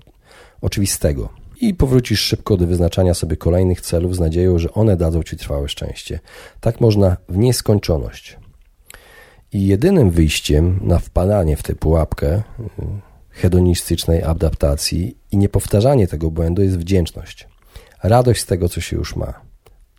oczywistego 0.61 1.29
i 1.61 1.75
powrócisz 1.75 2.21
szybko 2.21 2.57
do 2.57 2.67
wyznaczania 2.67 3.15
sobie 3.15 3.37
kolejnych 3.37 3.81
celów 3.81 4.17
z 4.17 4.21
nadzieją, 4.21 4.59
że 4.59 4.73
one 4.73 4.97
dadzą 4.97 5.23
ci 5.23 5.37
trwałe 5.37 5.69
szczęście. 5.69 6.21
Tak 6.61 6.81
można 6.81 7.17
w 7.29 7.37
nieskończoność. 7.37 8.39
I 9.53 9.67
jedynym 9.67 10.11
wyjściem 10.11 10.81
na 10.83 10.99
wpadanie 10.99 11.57
w 11.57 11.63
tę 11.63 11.75
pułapkę 11.75 12.35
y, 12.37 12.43
hedonistycznej 13.31 14.23
adaptacji 14.23 15.17
i 15.33 15.37
niepowtarzanie 15.37 16.09
tego 16.09 16.31
błędu 16.31 16.63
jest 16.63 16.79
wdzięczność. 16.79 17.49
Radość 18.03 18.43
z 18.43 18.47
tego, 18.47 18.69
co 18.69 18.81
się 18.81 18.97
już 18.97 19.17
ma. 19.17 19.52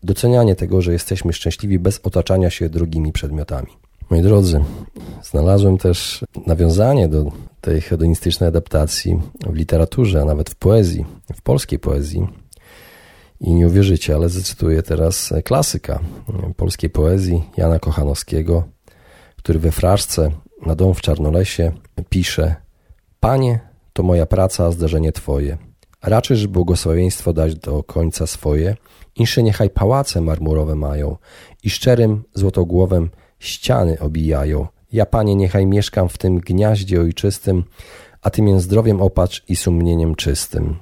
Docenianie 0.04 0.56
tego, 0.56 0.82
że 0.82 0.94
jesteśmy 0.94 1.34
szczęśliwi 1.34 1.80
bez 1.80 2.00
otaczania 2.04 2.50
się 2.50 2.70
drugimi 2.70 3.12
przedmiotami. 3.12 3.68
Moi 4.10 4.22
drodzy, 4.22 4.64
znalazłem 5.24 5.78
też 5.78 6.26
nawiązanie 6.48 7.08
do 7.08 7.32
tej 7.62 7.82
hedonistycznej 7.82 8.48
adaptacji 8.48 9.20
w 9.46 9.56
literaturze, 9.56 10.22
a 10.22 10.26
nawet 10.26 10.50
w 10.50 10.56
poezji, 10.56 11.06
w 11.36 11.42
polskiej 11.42 11.80
poezji. 11.80 12.28
I 13.40 13.54
nie 13.54 13.68
uwierzycie, 13.68 14.16
ale 14.16 14.30
zacytuję 14.30 14.84
teraz 14.84 15.34
klasyka 15.44 16.00
polskiej 16.58 16.90
poezji 16.90 17.44
Jana 17.58 17.80
Kochanowskiego, 17.80 18.64
który 19.38 19.60
we 19.60 19.72
fraszce 19.72 20.32
na 20.66 20.76
dom 20.76 20.94
w 20.94 21.02
Czarnolesie 21.02 21.72
pisze 22.10 22.56
Panie, 23.20 23.60
to 23.94 24.04
moja 24.04 24.26
praca, 24.26 24.72
zdarzenie 24.72 25.12
Twoje. 25.12 25.58
Raczysz 26.04 26.48
błogosławieństwo 26.48 27.34
dać 27.34 27.56
do 27.56 27.84
końca 27.84 28.28
swoje, 28.28 28.76
insze 29.16 29.44
niechaj 29.44 29.70
pałace 29.70 30.22
marmurowe 30.22 30.76
mają 30.76 31.18
i 31.64 31.70
szczerym 31.70 32.24
złotogłowem 32.34 33.10
ściany 33.40 34.00
obijają. 34.00 34.68
Ja, 34.94 35.06
Panie, 35.06 35.36
niechaj 35.36 35.66
mieszkam 35.66 36.10
w 36.10 36.18
tym 36.18 36.40
gniaździe 36.40 37.02
ojczystym, 37.02 37.64
a 38.22 38.30
Ty 38.30 38.42
mię 38.42 38.60
zdrowiem 38.60 39.02
opatrz 39.02 39.44
i 39.48 39.56
sumieniem 39.56 40.16
czystym, 40.16 40.76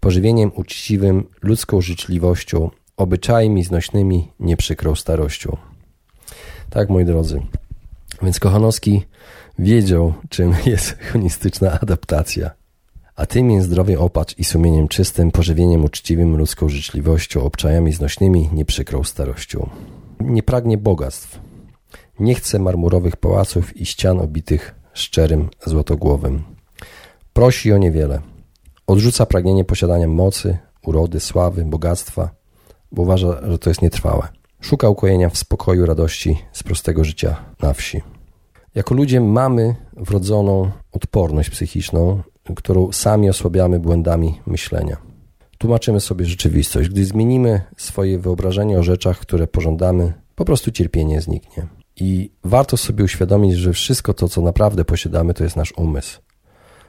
pożywieniem 0.00 0.52
uczciwym, 0.54 1.24
ludzką 1.42 1.80
życzliwością, 1.80 2.70
obyczajami 2.96 3.64
znośnymi, 3.64 4.28
nieprzykrą 4.40 4.94
starością. 4.94 5.56
Tak, 6.70 6.90
moi 6.90 7.04
drodzy. 7.04 7.42
Więc 8.22 8.40
Kochanowski 8.40 9.02
wiedział, 9.58 10.14
czym 10.28 10.54
jest 10.66 10.90
chronistyczna 11.06 11.80
adaptacja. 11.80 12.61
A 13.22 13.26
Ty 13.26 13.42
mię 13.42 13.62
zdrowie 13.62 14.00
opatrz 14.00 14.34
i 14.38 14.44
sumieniem 14.44 14.88
czystym, 14.88 15.30
pożywieniem 15.30 15.84
uczciwym, 15.84 16.36
ludzką 16.36 16.68
życzliwością, 16.68 17.42
obczajami 17.42 17.92
znośnymi, 17.92 18.50
nieprzykrą 18.52 19.04
starością. 19.04 19.68
Nie 20.20 20.42
pragnie 20.42 20.78
bogactw, 20.78 21.40
nie 22.20 22.34
chce 22.34 22.58
marmurowych 22.58 23.16
pałaców 23.16 23.76
i 23.76 23.86
ścian 23.86 24.20
obitych 24.20 24.74
szczerym 24.94 25.48
złotogłowym. 25.66 26.42
Prosi 27.32 27.72
o 27.72 27.78
niewiele. 27.78 28.20
Odrzuca 28.86 29.26
pragnienie 29.26 29.64
posiadania 29.64 30.08
mocy, 30.08 30.58
urody, 30.86 31.20
sławy, 31.20 31.64
bogactwa, 31.64 32.30
bo 32.92 33.02
uważa, 33.02 33.50
że 33.50 33.58
to 33.58 33.70
jest 33.70 33.82
nietrwałe. 33.82 34.28
Szuka 34.60 34.88
ukojenia 34.88 35.28
w 35.28 35.38
spokoju, 35.38 35.86
radości 35.86 36.38
z 36.52 36.62
prostego 36.62 37.04
życia 37.04 37.36
na 37.60 37.72
wsi. 37.72 38.02
Jako 38.74 38.94
ludzie 38.94 39.20
mamy 39.20 39.74
wrodzoną 39.96 40.70
odporność 40.92 41.50
psychiczną, 41.50 42.22
którą 42.56 42.92
sami 42.92 43.28
osłabiamy 43.28 43.80
błędami 43.80 44.40
myślenia. 44.46 44.96
Tłumaczymy 45.58 46.00
sobie 46.00 46.24
rzeczywistość. 46.24 46.88
Gdy 46.88 47.04
zmienimy 47.04 47.60
swoje 47.76 48.18
wyobrażenie 48.18 48.78
o 48.78 48.82
rzeczach, 48.82 49.18
które 49.18 49.46
pożądamy, 49.46 50.12
po 50.34 50.44
prostu 50.44 50.70
cierpienie 50.70 51.20
zniknie. 51.20 51.66
I 51.96 52.30
warto 52.44 52.76
sobie 52.76 53.04
uświadomić, 53.04 53.54
że 53.54 53.72
wszystko 53.72 54.14
to, 54.14 54.28
co 54.28 54.40
naprawdę 54.40 54.84
posiadamy, 54.84 55.34
to 55.34 55.44
jest 55.44 55.56
nasz 55.56 55.72
umysł. 55.76 56.20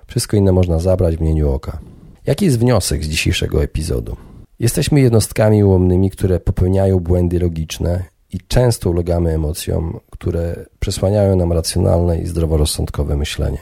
Wszystko 0.07 0.37
inne 0.37 0.51
można 0.51 0.79
zabrać 0.79 1.17
w 1.17 1.21
mgnieniu 1.21 1.51
oka. 1.51 1.79
Jaki 2.25 2.45
jest 2.45 2.59
wniosek 2.59 3.03
z 3.03 3.07
dzisiejszego 3.07 3.63
epizodu? 3.63 4.15
Jesteśmy 4.59 5.01
jednostkami 5.01 5.63
ułomnymi, 5.63 6.09
które 6.09 6.39
popełniają 6.39 6.99
błędy 6.99 7.39
logiczne 7.39 8.03
i 8.33 8.39
często 8.47 8.89
ulegamy 8.89 9.29
emocjom, 9.33 9.99
które 10.09 10.65
przesłaniają 10.79 11.35
nam 11.35 11.53
racjonalne 11.53 12.19
i 12.19 12.27
zdroworozsądkowe 12.27 13.17
myślenie. 13.17 13.59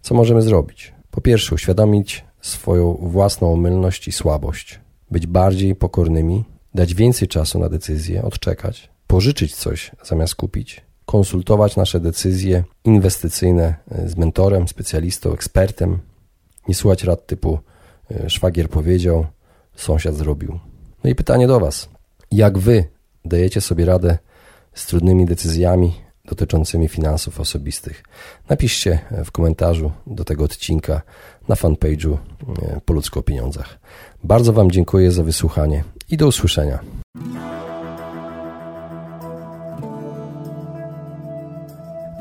Co 0.00 0.14
możemy 0.14 0.42
zrobić? 0.42 0.92
Po 1.10 1.20
pierwsze, 1.20 1.54
uświadomić 1.54 2.24
swoją 2.40 2.94
własną 2.94 3.52
omylność 3.52 4.08
i 4.08 4.12
słabość, 4.12 4.80
być 5.10 5.26
bardziej 5.26 5.74
pokornymi, 5.74 6.44
dać 6.74 6.94
więcej 6.94 7.28
czasu 7.28 7.58
na 7.58 7.68
decyzję, 7.68 8.22
odczekać, 8.22 8.90
pożyczyć 9.06 9.54
coś 9.54 9.90
zamiast 10.04 10.34
kupić, 10.34 10.84
konsultować 11.06 11.76
nasze 11.76 12.00
decyzje 12.00 12.64
inwestycyjne 12.84 13.74
e, 13.90 14.08
z 14.08 14.16
mentorem, 14.16 14.68
specjalistą, 14.68 15.32
ekspertem, 15.32 15.98
nie 16.68 16.74
słuchać 16.74 17.04
rad 17.04 17.26
typu 17.26 17.58
e, 18.10 18.30
szwagier 18.30 18.68
powiedział, 18.68 19.26
sąsiad 19.76 20.14
zrobił. 20.14 20.58
No 21.04 21.10
i 21.10 21.14
pytanie 21.14 21.46
do 21.46 21.60
Was. 21.60 21.88
Jak 22.32 22.58
Wy 22.58 22.84
dajecie 23.24 23.60
sobie 23.60 23.84
radę 23.84 24.18
z 24.74 24.86
trudnymi 24.86 25.26
decyzjami 25.26 25.94
dotyczącymi 26.24 26.88
finansów 26.88 27.40
osobistych? 27.40 28.04
Napiszcie 28.48 28.98
w 29.24 29.30
komentarzu 29.30 29.92
do 30.06 30.24
tego 30.24 30.44
odcinka 30.44 31.02
na 31.48 31.54
fanpage'u 31.54 32.16
e, 32.62 32.80
Po 32.84 32.92
ludzko 32.92 33.20
o 33.20 33.22
pieniądzach. 33.22 33.78
Bardzo 34.24 34.52
Wam 34.52 34.70
dziękuję 34.70 35.12
za 35.12 35.22
wysłuchanie 35.22 35.84
i 36.10 36.16
do 36.16 36.26
usłyszenia. 36.26 36.78